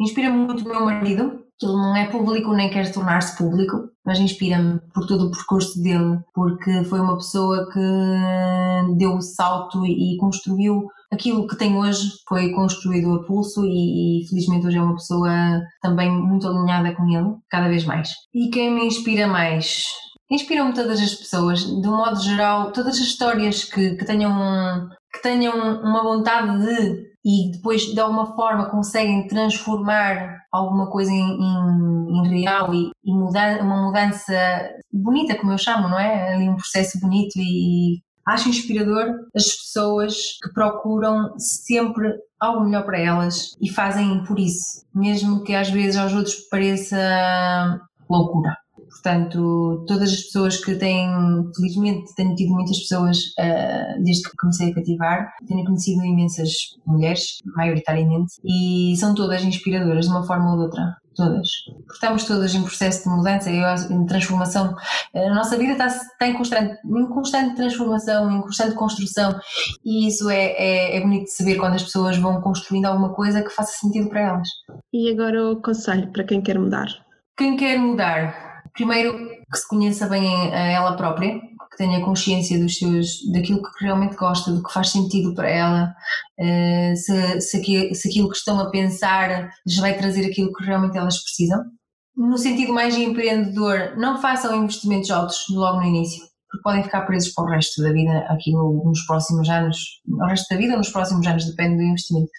Inspira-me 0.00 0.36
muito 0.36 0.64
o 0.64 0.68
meu 0.68 0.84
marido, 0.84 1.44
ele 1.62 1.72
não 1.72 1.96
é 1.96 2.06
público 2.10 2.52
nem 2.52 2.70
quer 2.70 2.92
tornar-se 2.92 3.36
público, 3.36 3.90
mas 4.06 4.20
inspira-me 4.20 4.78
por 4.94 5.06
todo 5.06 5.26
o 5.26 5.30
percurso 5.30 5.82
dele, 5.82 6.20
porque 6.32 6.84
foi 6.84 7.00
uma 7.00 7.16
pessoa 7.16 7.68
que 7.72 8.96
deu 8.96 9.16
o 9.16 9.20
salto 9.20 9.84
e 9.84 10.16
construiu 10.18 10.86
aquilo 11.12 11.46
que 11.46 11.56
tem 11.56 11.76
hoje, 11.76 12.12
foi 12.28 12.52
construído 12.52 13.12
a 13.14 13.24
pulso 13.24 13.64
e, 13.64 14.22
e 14.22 14.28
felizmente 14.28 14.66
hoje 14.66 14.76
é 14.76 14.82
uma 14.82 14.94
pessoa 14.94 15.30
também 15.82 16.10
muito 16.10 16.46
alinhada 16.46 16.94
com 16.94 17.08
ele, 17.08 17.34
cada 17.50 17.68
vez 17.68 17.84
mais. 17.84 18.10
E 18.32 18.48
quem 18.50 18.72
me 18.72 18.86
inspira 18.86 19.26
mais? 19.26 19.84
Inspiram-me 20.30 20.74
todas 20.74 21.00
as 21.00 21.14
pessoas, 21.14 21.60
de 21.60 21.88
um 21.88 21.96
modo 21.96 22.20
geral, 22.20 22.72
todas 22.72 22.96
as 22.96 23.06
histórias 23.06 23.64
que, 23.64 23.96
que 23.96 24.04
tenham 24.04 24.88
que 25.12 25.22
tenham 25.22 25.80
uma 25.82 26.02
vontade 26.02 26.58
de 26.58 27.06
e 27.24 27.50
depois 27.50 27.82
de 27.82 27.98
alguma 27.98 28.36
forma 28.36 28.70
conseguem 28.70 29.26
transformar 29.26 30.38
alguma 30.52 30.88
coisa 30.88 31.10
em, 31.10 31.38
em, 31.40 32.18
em 32.18 32.28
real 32.28 32.72
e, 32.72 32.90
e 33.04 33.12
mudar, 33.12 33.60
uma 33.60 33.84
mudança 33.84 34.32
bonita, 34.92 35.36
como 35.36 35.52
eu 35.52 35.58
chamo, 35.58 35.88
não 35.88 35.98
é? 35.98 36.34
Ali 36.34 36.48
um 36.48 36.54
processo 36.54 37.00
bonito 37.00 37.36
e 37.36 38.00
acho 38.24 38.48
inspirador 38.48 39.12
as 39.34 39.44
pessoas 39.44 40.14
que 40.40 40.52
procuram 40.52 41.36
sempre 41.36 42.12
algo 42.38 42.64
melhor 42.64 42.84
para 42.84 43.00
elas 43.00 43.56
e 43.60 43.68
fazem 43.68 44.22
por 44.22 44.38
isso, 44.38 44.84
mesmo 44.94 45.42
que 45.42 45.54
às 45.54 45.68
vezes 45.68 45.96
aos 45.96 46.12
outros 46.12 46.36
pareça 46.48 47.80
loucura. 48.08 48.56
Portanto, 48.96 49.84
todas 49.86 50.12
as 50.12 50.22
pessoas 50.22 50.64
que 50.64 50.74
têm, 50.74 51.08
felizmente, 51.54 52.14
tenho 52.14 52.34
tido 52.34 52.54
muitas 52.54 52.78
pessoas 52.78 53.18
uh, 53.38 54.02
desde 54.02 54.28
que 54.28 54.36
comecei 54.36 54.70
a 54.70 54.74
cativar, 54.74 55.34
tenho 55.46 55.64
conhecido 55.64 56.04
imensas 56.04 56.52
mulheres, 56.86 57.38
maioritariamente, 57.44 58.34
e 58.44 58.96
são 58.96 59.14
todas 59.14 59.44
inspiradoras 59.44 60.06
de 60.06 60.10
uma 60.10 60.26
forma 60.26 60.52
ou 60.52 60.56
de 60.56 60.64
outra. 60.64 60.96
Todas. 61.14 61.48
Porque 61.64 61.94
estamos 61.94 62.24
todas 62.24 62.54
em 62.54 62.62
processo 62.62 63.04
de 63.04 63.08
mudança 63.08 63.50
em 63.50 64.04
transformação. 64.04 64.74
A 65.14 65.34
nossa 65.34 65.56
vida 65.56 65.72
está, 65.72 65.86
está 65.86 66.26
em, 66.26 66.34
constante, 66.34 66.78
em 66.84 67.06
constante 67.06 67.56
transformação, 67.56 68.30
em 68.30 68.42
constante 68.42 68.74
construção, 68.74 69.34
e 69.82 70.08
isso 70.08 70.28
é, 70.28 70.52
é, 70.52 70.96
é 70.98 71.00
bonito 71.00 71.24
de 71.24 71.32
saber 71.32 71.56
quando 71.56 71.74
as 71.74 71.84
pessoas 71.84 72.18
vão 72.18 72.42
construindo 72.42 72.84
alguma 72.84 73.14
coisa 73.14 73.42
que 73.42 73.48
faça 73.48 73.78
sentido 73.78 74.10
para 74.10 74.20
elas. 74.20 74.48
E 74.92 75.10
agora 75.10 75.52
o 75.52 75.62
conselho 75.62 76.12
para 76.12 76.24
quem 76.24 76.42
quer 76.42 76.58
mudar? 76.58 76.88
Quem 77.38 77.56
quer 77.56 77.78
mudar, 77.78 78.45
primeiro 78.76 79.16
que 79.50 79.58
se 79.58 79.66
conheça 79.66 80.06
bem 80.06 80.52
a 80.52 80.66
ela 80.66 80.96
própria, 80.96 81.40
que 81.70 81.76
tenha 81.78 82.04
consciência 82.04 82.58
dos 82.58 82.78
seus, 82.78 83.20
daquilo 83.32 83.62
que 83.62 83.84
realmente 83.84 84.16
gosta, 84.16 84.52
do 84.52 84.62
que 84.62 84.72
faz 84.72 84.90
sentido 84.90 85.34
para 85.34 85.48
ela, 85.48 85.94
eh, 86.38 86.94
se, 86.94 87.40
se, 87.40 87.56
aquilo, 87.56 87.94
se 87.94 88.08
aquilo 88.08 88.30
que 88.30 88.36
estão 88.36 88.60
a 88.60 88.70
pensar 88.70 89.50
lhes 89.66 89.78
vai 89.78 89.96
trazer 89.96 90.26
aquilo 90.26 90.52
que 90.52 90.64
realmente 90.64 90.96
elas 90.96 91.22
precisam. 91.22 91.64
No 92.16 92.38
sentido 92.38 92.72
mais 92.72 92.96
empreendedor, 92.96 93.96
não 93.96 94.20
façam 94.20 94.62
investimentos 94.62 95.10
altos 95.10 95.44
logo 95.50 95.80
no 95.80 95.86
início, 95.86 96.22
porque 96.50 96.62
podem 96.62 96.82
ficar 96.82 97.02
presos 97.02 97.32
para 97.34 97.44
o 97.44 97.48
resto 97.48 97.82
da 97.82 97.92
vida 97.92 98.18
aqui 98.28 98.52
nos 98.52 99.04
próximos 99.06 99.48
anos, 99.48 99.78
no 100.06 100.26
resto 100.26 100.46
da 100.50 100.56
vida 100.56 100.72
ou 100.72 100.78
nos 100.78 100.90
próximos 100.90 101.26
anos, 101.26 101.46
depende 101.46 101.76
do 101.76 101.82
investimento 101.82 102.30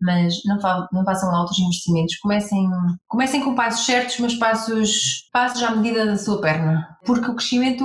mas 0.00 0.34
não, 0.44 0.58
não 0.92 1.04
façam 1.04 1.34
altos 1.34 1.58
investimentos. 1.58 2.16
Comecem, 2.16 2.68
comecem 3.08 3.42
com 3.42 3.54
passos 3.54 3.86
certos, 3.86 4.18
mas 4.18 4.34
passos, 4.34 5.28
passos 5.32 5.62
à 5.62 5.74
medida 5.74 6.06
da 6.06 6.16
sua 6.18 6.40
perna. 6.40 6.86
Porque 7.04 7.30
o 7.30 7.34
crescimento 7.34 7.84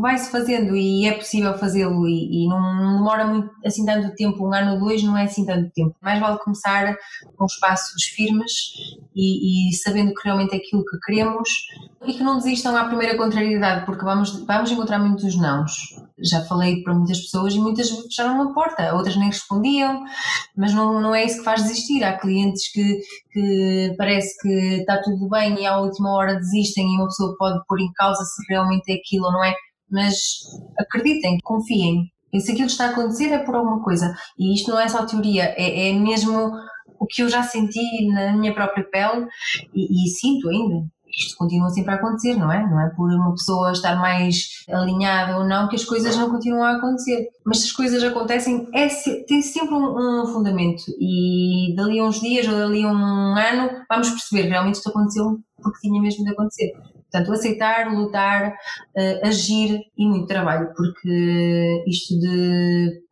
vai-se 0.00 0.30
fazendo 0.30 0.76
e 0.76 1.06
é 1.06 1.12
possível 1.12 1.56
fazê-lo 1.58 2.06
e, 2.06 2.44
e, 2.44 2.48
não 2.48 2.98
demora 2.98 3.26
muito 3.26 3.50
assim 3.64 3.84
tanto 3.84 4.14
tempo, 4.14 4.46
um 4.46 4.52
ano 4.52 4.74
ou 4.74 4.80
dois 4.80 5.02
não 5.02 5.16
é 5.16 5.24
assim 5.24 5.44
tanto 5.44 5.70
tempo. 5.70 5.94
Mais 6.02 6.20
vale 6.20 6.38
começar 6.38 6.94
com 7.36 7.44
os 7.44 7.56
passos 7.56 8.04
firmes 8.04 8.52
e, 9.14 9.70
e 9.70 9.74
sabendo 9.76 10.14
que 10.14 10.22
realmente 10.24 10.54
é 10.54 10.58
aquilo 10.58 10.84
que 10.84 10.98
queremos 11.00 11.48
e 12.06 12.12
que 12.12 12.22
não 12.22 12.36
desistam 12.36 12.76
à 12.76 12.84
primeira 12.84 13.16
contrariedade, 13.16 13.84
porque 13.86 14.04
vamos, 14.04 14.44
vamos 14.44 14.70
encontrar 14.70 14.98
muitos 14.98 15.36
nãos. 15.36 15.72
Já 16.22 16.44
falei 16.44 16.82
para 16.82 16.94
muitas 16.94 17.20
pessoas 17.20 17.54
e 17.54 17.58
muitas 17.58 17.90
fecharam 17.90 18.42
a 18.42 18.52
porta, 18.52 18.94
outras 18.94 19.16
nem 19.16 19.28
respondiam, 19.28 20.04
mas 20.56 20.74
não, 20.74 21.00
não 21.00 21.14
é 21.14 21.24
isso 21.24 21.38
que 21.38 21.44
faz 21.44 21.62
desistir. 21.62 22.02
Há 22.04 22.18
clientes 22.18 22.70
que, 22.72 23.00
que 23.32 23.94
parece 23.96 24.36
que 24.40 24.48
está 24.80 25.00
tudo 25.02 25.28
bem 25.28 25.60
e 25.60 25.66
à 25.66 25.78
última 25.78 26.12
hora 26.12 26.36
desistem 26.36 26.86
e 26.86 26.96
uma 26.96 27.06
pessoa 27.06 27.36
pode 27.38 27.60
pôr 27.66 27.80
em 27.80 27.92
causa 27.92 28.22
se 28.24 28.42
realmente 28.48 28.90
é 28.90 28.96
aquilo 28.96 29.26
ou 29.26 29.32
não 29.32 29.44
é, 29.44 29.54
mas 29.90 30.16
acreditem, 30.78 31.38
confiem. 31.42 32.10
E 32.32 32.40
se 32.40 32.52
aquilo 32.52 32.68
está 32.68 32.86
a 32.86 32.90
acontecer 32.90 33.32
é 33.32 33.38
por 33.38 33.54
alguma 33.56 33.82
coisa. 33.82 34.14
E 34.38 34.54
isto 34.54 34.70
não 34.70 34.78
é 34.78 34.88
só 34.88 35.04
teoria, 35.04 35.54
é, 35.56 35.90
é 35.90 35.92
mesmo 35.92 36.52
o 36.98 37.06
que 37.06 37.22
eu 37.22 37.28
já 37.28 37.42
senti 37.42 38.06
na 38.08 38.32
minha 38.36 38.54
própria 38.54 38.84
pele 38.84 39.26
e, 39.74 40.04
e 40.04 40.08
sinto 40.10 40.48
ainda 40.48 40.86
isto 41.18 41.36
continua 41.36 41.70
sempre 41.70 41.92
a 41.92 41.96
acontecer, 41.96 42.34
não 42.34 42.50
é? 42.50 42.68
Não 42.68 42.80
é 42.80 42.90
por 42.90 43.10
uma 43.12 43.32
pessoa 43.32 43.72
estar 43.72 43.96
mais 43.96 44.64
alinhada 44.68 45.36
ou 45.38 45.44
não 45.44 45.68
que 45.68 45.76
as 45.76 45.84
coisas 45.84 46.16
não 46.16 46.30
continuam 46.30 46.64
a 46.64 46.76
acontecer. 46.76 47.28
Mas 47.44 47.58
se 47.58 47.66
as 47.66 47.72
coisas 47.72 48.02
acontecem, 48.02 48.68
é, 48.74 48.88
tem 49.26 49.42
sempre 49.42 49.74
um, 49.74 50.22
um 50.22 50.26
fundamento 50.26 50.82
e 50.98 51.74
dali 51.76 51.98
a 51.98 52.04
uns 52.04 52.20
dias 52.20 52.46
ou 52.46 52.54
dali 52.54 52.84
a 52.84 52.88
um 52.88 53.36
ano 53.36 53.70
vamos 53.88 54.10
perceber 54.10 54.48
realmente 54.48 54.76
isto 54.76 54.88
aconteceu 54.88 55.38
porque 55.62 55.80
tinha 55.80 56.00
mesmo 56.00 56.24
de 56.24 56.30
acontecer. 56.30 56.72
Portanto, 57.10 57.32
aceitar, 57.32 57.92
lutar, 57.92 58.52
uh, 58.52 59.26
agir 59.26 59.80
e 59.98 60.06
muito 60.06 60.28
trabalho, 60.28 60.72
porque 60.76 61.84
isto 61.88 62.18
de 62.20 63.02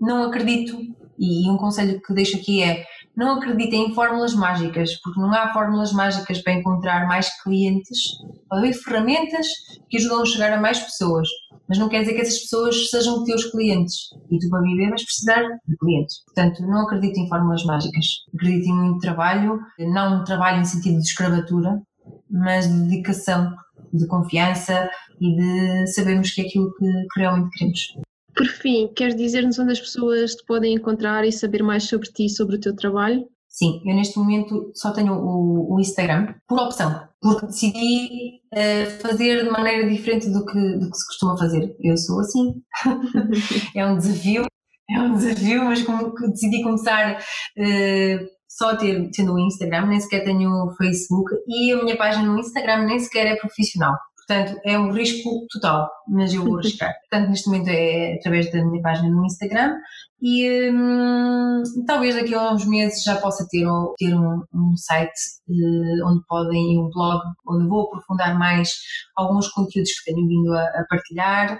não 0.00 0.22
acredito, 0.22 0.78
e 1.18 1.50
um 1.50 1.56
conselho 1.56 2.00
que 2.00 2.14
deixo 2.14 2.36
aqui 2.36 2.62
é 2.62 2.84
não 3.18 3.32
acreditem 3.32 3.88
em 3.88 3.94
fórmulas 3.94 4.32
mágicas, 4.32 4.94
porque 5.02 5.20
não 5.20 5.34
há 5.34 5.52
fórmulas 5.52 5.92
mágicas 5.92 6.40
para 6.40 6.52
encontrar 6.52 7.08
mais 7.08 7.28
clientes. 7.42 8.12
Pode 8.48 8.62
haver 8.62 8.74
ferramentas 8.74 9.48
que 9.90 9.96
ajudam 9.96 10.22
a 10.22 10.24
chegar 10.24 10.52
a 10.52 10.60
mais 10.60 10.78
pessoas, 10.78 11.28
mas 11.68 11.78
não 11.78 11.88
quer 11.88 12.02
dizer 12.02 12.14
que 12.14 12.20
essas 12.20 12.38
pessoas 12.38 12.88
sejam 12.90 13.24
teus 13.24 13.46
clientes. 13.46 14.10
E 14.30 14.38
tu, 14.38 14.48
para 14.48 14.62
viver, 14.62 14.88
vais 14.88 15.04
precisar 15.04 15.42
de 15.66 15.76
clientes. 15.78 16.22
Portanto, 16.26 16.62
não 16.62 16.82
acreditem 16.82 17.24
em 17.24 17.28
fórmulas 17.28 17.64
mágicas. 17.64 18.06
Acreditem 18.32 18.70
em 18.70 18.76
muito 18.76 19.00
trabalho, 19.00 19.58
não 19.80 20.20
um 20.20 20.24
trabalho 20.24 20.60
em 20.60 20.64
sentido 20.64 20.98
de 20.98 21.08
escravatura, 21.08 21.82
mas 22.30 22.68
de 22.68 22.84
dedicação, 22.84 23.52
de 23.92 24.06
confiança 24.06 24.88
e 25.20 25.34
de 25.34 25.86
sabermos 25.88 26.30
que 26.30 26.42
é 26.42 26.44
aquilo 26.44 26.72
que 26.74 26.86
realmente 27.16 27.50
queremos. 27.50 28.07
Por 28.38 28.46
fim, 28.46 28.86
queres 28.94 29.16
dizer-nos 29.16 29.58
onde 29.58 29.72
as 29.72 29.80
pessoas 29.80 30.36
te 30.36 30.44
podem 30.46 30.74
encontrar 30.74 31.24
e 31.24 31.32
saber 31.32 31.60
mais 31.60 31.88
sobre 31.88 32.08
ti 32.08 32.26
e 32.26 32.30
sobre 32.30 32.54
o 32.54 32.60
teu 32.60 32.72
trabalho? 32.72 33.24
Sim, 33.48 33.82
eu 33.84 33.96
neste 33.96 34.16
momento 34.16 34.70
só 34.76 34.92
tenho 34.92 35.12
o, 35.12 35.74
o 35.74 35.80
Instagram 35.80 36.34
por 36.46 36.60
opção, 36.60 37.02
porque 37.20 37.46
decidi 37.46 38.40
uh, 38.54 39.00
fazer 39.02 39.42
de 39.42 39.50
maneira 39.50 39.88
diferente 39.88 40.30
do 40.30 40.46
que, 40.46 40.76
do 40.76 40.88
que 40.88 40.96
se 40.96 41.06
costuma 41.06 41.36
fazer. 41.36 41.74
Eu 41.80 41.96
sou 41.96 42.20
assim. 42.20 42.62
é 43.74 43.84
um 43.84 43.96
desafio, 43.96 44.44
é 44.88 45.00
um 45.00 45.16
desafio, 45.16 45.64
mas 45.64 45.82
como 45.82 46.14
decidi 46.30 46.62
começar 46.62 47.18
uh, 47.18 48.26
só 48.48 48.76
ter, 48.76 49.10
tendo 49.10 49.34
o 49.34 49.40
Instagram, 49.40 49.86
nem 49.86 49.98
sequer 49.98 50.22
tenho 50.22 50.48
o 50.48 50.76
Facebook 50.76 51.34
e 51.48 51.72
a 51.72 51.82
minha 51.82 51.96
página 51.96 52.24
no 52.24 52.38
Instagram 52.38 52.84
nem 52.84 53.00
sequer 53.00 53.26
é 53.26 53.34
profissional. 53.34 53.96
Portanto, 54.28 54.60
é 54.62 54.78
um 54.78 54.92
risco 54.92 55.46
total, 55.50 55.88
mas 56.06 56.34
eu 56.34 56.44
vou 56.44 56.58
arriscar. 56.60 56.92
Portanto, 57.00 57.30
neste 57.30 57.48
momento 57.48 57.68
é 57.68 58.16
através 58.16 58.52
da 58.52 58.62
minha 58.62 58.82
página 58.82 59.08
no 59.08 59.24
Instagram 59.24 59.74
e 60.20 60.70
hum, 60.70 61.62
talvez 61.86 62.14
daqui 62.14 62.34
a 62.34 62.52
uns 62.52 62.66
meses 62.66 63.02
já 63.02 63.16
possa 63.16 63.46
ter, 63.48 63.66
ter 63.96 64.14
um, 64.14 64.44
um 64.52 64.76
site 64.76 65.14
uh, 65.48 66.08
onde 66.08 66.22
podem, 66.28 66.78
um 66.78 66.90
blog, 66.90 67.22
onde 67.48 67.68
vou 67.68 67.86
aprofundar 67.86 68.38
mais 68.38 68.70
alguns 69.16 69.48
conteúdos 69.48 69.92
que 69.92 70.12
tenho 70.12 70.28
vindo 70.28 70.52
a, 70.52 70.62
a 70.62 70.84
partilhar 70.90 71.58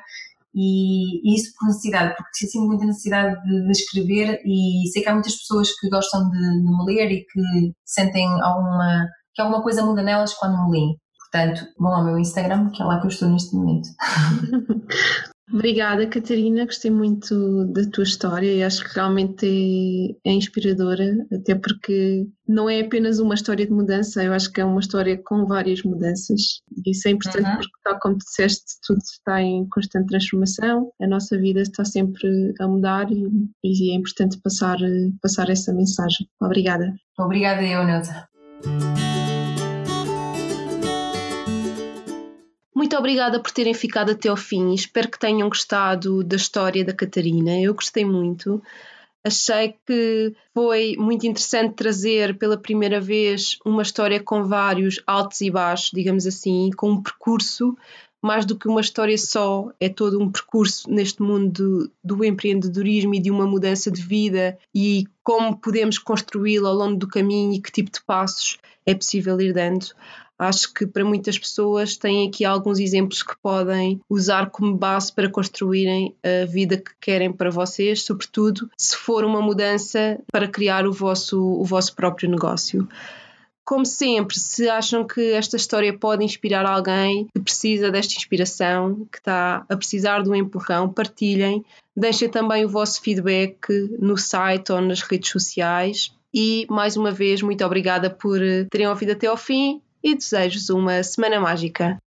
e, 0.54 1.34
isso 1.34 1.52
por 1.58 1.68
necessidade, 1.68 2.16
porque 2.16 2.46
sinto 2.46 2.66
muita 2.66 2.84
necessidade 2.84 3.40
de, 3.44 3.64
de, 3.64 3.70
escrever 3.70 4.42
e 4.44 4.88
sei 4.92 5.02
que 5.02 5.08
há 5.08 5.14
muitas 5.14 5.36
pessoas 5.36 5.68
que 5.78 5.88
gostam 5.88 6.28
de, 6.30 6.38
de 6.38 6.64
me 6.64 6.84
ler 6.84 7.10
e 7.12 7.24
que 7.24 7.72
sentem 7.84 8.26
alguma, 8.42 9.06
que 9.34 9.40
alguma 9.40 9.62
coisa 9.62 9.84
muda 9.84 10.02
nelas 10.02 10.34
quando 10.34 10.64
me 10.64 10.72
leem. 10.72 10.98
Portanto, 11.30 11.66
vão 11.78 11.94
ao 11.94 12.04
meu 12.04 12.18
Instagram, 12.18 12.70
que 12.70 12.82
é 12.82 12.84
lá 12.84 13.00
que 13.00 13.06
eu 13.06 13.10
estou 13.10 13.28
neste 13.28 13.54
momento. 13.54 13.88
Obrigada, 15.52 16.06
Catarina. 16.06 16.66
Gostei 16.66 16.90
muito 16.90 17.64
da 17.72 17.82
tua 17.90 18.04
história 18.04 18.52
e 18.52 18.62
acho 18.62 18.84
que 18.84 18.94
realmente 18.94 20.16
é, 20.24 20.30
é, 20.30 20.32
inspiradora, 20.34 21.26
até 21.32 21.54
porque 21.54 22.26
não 22.46 22.68
é 22.68 22.80
apenas 22.80 23.18
uma 23.18 23.34
história 23.34 23.66
de 23.66 23.72
mudança, 23.72 24.22
eu 24.22 24.32
acho 24.34 24.52
que 24.52 24.60
é 24.60 24.64
uma 24.64 24.80
história 24.80 25.20
com 25.24 25.46
várias 25.46 25.82
mudanças. 25.82 26.60
Isso 26.86 27.08
é 27.08 27.12
importante 27.12 27.48
uhum. 27.48 27.56
porque, 27.56 27.72
tal 27.82 27.98
como 28.00 28.18
disseste, 28.18 28.74
tudo 28.86 28.98
está 28.98 29.40
em 29.40 29.66
constante 29.70 30.08
transformação, 30.08 30.92
a 31.00 31.06
nossa 31.06 31.38
vida 31.38 31.62
está 31.62 31.84
sempre 31.84 32.54
a 32.60 32.68
mudar 32.68 33.10
e, 33.10 33.26
e 33.64 33.92
é 33.92 33.94
importante 33.94 34.38
passar, 34.42 34.76
passar 35.22 35.48
essa 35.48 35.72
mensagem. 35.72 36.28
Obrigada. 36.42 36.94
Obrigada, 37.18 37.62
eu, 37.62 37.84
Neuza. 37.84 38.28
Obrigada 42.98 43.40
por 43.40 43.50
terem 43.50 43.74
ficado 43.74 44.10
até 44.10 44.28
ao 44.28 44.36
fim. 44.36 44.74
Espero 44.74 45.10
que 45.10 45.18
tenham 45.18 45.48
gostado 45.48 46.22
da 46.24 46.36
história 46.36 46.84
da 46.84 46.92
Catarina. 46.92 47.58
Eu 47.60 47.74
gostei 47.74 48.04
muito. 48.04 48.62
Achei 49.24 49.74
que 49.86 50.34
foi 50.54 50.96
muito 50.98 51.26
interessante 51.26 51.74
trazer 51.74 52.36
pela 52.38 52.56
primeira 52.56 53.00
vez 53.00 53.58
uma 53.64 53.82
história 53.82 54.22
com 54.22 54.44
vários 54.44 55.00
altos 55.06 55.40
e 55.40 55.50
baixos, 55.50 55.90
digamos 55.92 56.26
assim, 56.26 56.70
com 56.76 56.90
um 56.90 57.02
percurso 57.02 57.76
mais 58.20 58.44
do 58.44 58.56
que 58.56 58.68
uma 58.68 58.80
história 58.80 59.16
só, 59.16 59.70
é 59.78 59.88
todo 59.88 60.20
um 60.20 60.30
percurso 60.30 60.90
neste 60.90 61.22
mundo 61.22 61.90
do, 62.02 62.16
do 62.16 62.24
empreendedorismo 62.24 63.14
e 63.14 63.20
de 63.20 63.30
uma 63.30 63.46
mudança 63.46 63.90
de 63.90 64.02
vida 64.02 64.58
e 64.74 65.04
como 65.22 65.56
podemos 65.56 65.98
construí-lo 65.98 66.66
ao 66.66 66.74
longo 66.74 66.96
do 66.96 67.06
caminho 67.06 67.54
e 67.54 67.60
que 67.60 67.70
tipo 67.70 67.90
de 67.90 68.02
passos 68.02 68.58
é 68.84 68.94
possível 68.94 69.40
ir 69.40 69.52
dando. 69.52 69.86
Acho 70.38 70.72
que 70.72 70.86
para 70.86 71.04
muitas 71.04 71.36
pessoas 71.36 71.96
têm 71.96 72.28
aqui 72.28 72.44
alguns 72.44 72.78
exemplos 72.78 73.24
que 73.24 73.34
podem 73.42 74.00
usar 74.08 74.50
como 74.50 74.76
base 74.76 75.12
para 75.12 75.28
construírem 75.28 76.14
a 76.22 76.46
vida 76.46 76.76
que 76.76 76.92
querem 77.00 77.32
para 77.32 77.50
vocês, 77.50 78.02
sobretudo 78.02 78.70
se 78.78 78.96
for 78.96 79.24
uma 79.24 79.42
mudança 79.42 80.20
para 80.30 80.46
criar 80.46 80.86
o 80.86 80.92
vosso, 80.92 81.42
o 81.42 81.64
vosso 81.64 81.94
próprio 81.96 82.30
negócio. 82.30 82.88
Como 83.64 83.84
sempre, 83.84 84.38
se 84.38 84.66
acham 84.66 85.04
que 85.04 85.32
esta 85.32 85.56
história 85.56 85.92
pode 85.92 86.24
inspirar 86.24 86.64
alguém 86.64 87.26
que 87.34 87.40
precisa 87.40 87.90
desta 87.90 88.14
inspiração, 88.14 89.06
que 89.12 89.18
está 89.18 89.66
a 89.68 89.76
precisar 89.76 90.22
de 90.22 90.30
um 90.30 90.34
empurrão, 90.34 90.88
partilhem. 90.88 91.62
Deixem 91.94 92.30
também 92.30 92.64
o 92.64 92.68
vosso 92.68 93.02
feedback 93.02 93.68
no 94.00 94.16
site 94.16 94.72
ou 94.72 94.80
nas 94.80 95.02
redes 95.02 95.30
sociais. 95.30 96.14
E 96.32 96.66
mais 96.70 96.96
uma 96.96 97.10
vez, 97.10 97.42
muito 97.42 97.62
obrigada 97.62 98.08
por 98.08 98.38
terem 98.70 98.88
ouvido 98.88 99.12
até 99.12 99.26
ao 99.26 99.36
fim 99.36 99.82
e 100.10 100.14
desejo-vos 100.14 100.70
uma 100.70 101.02
semana 101.02 101.40
mágica. 101.40 101.98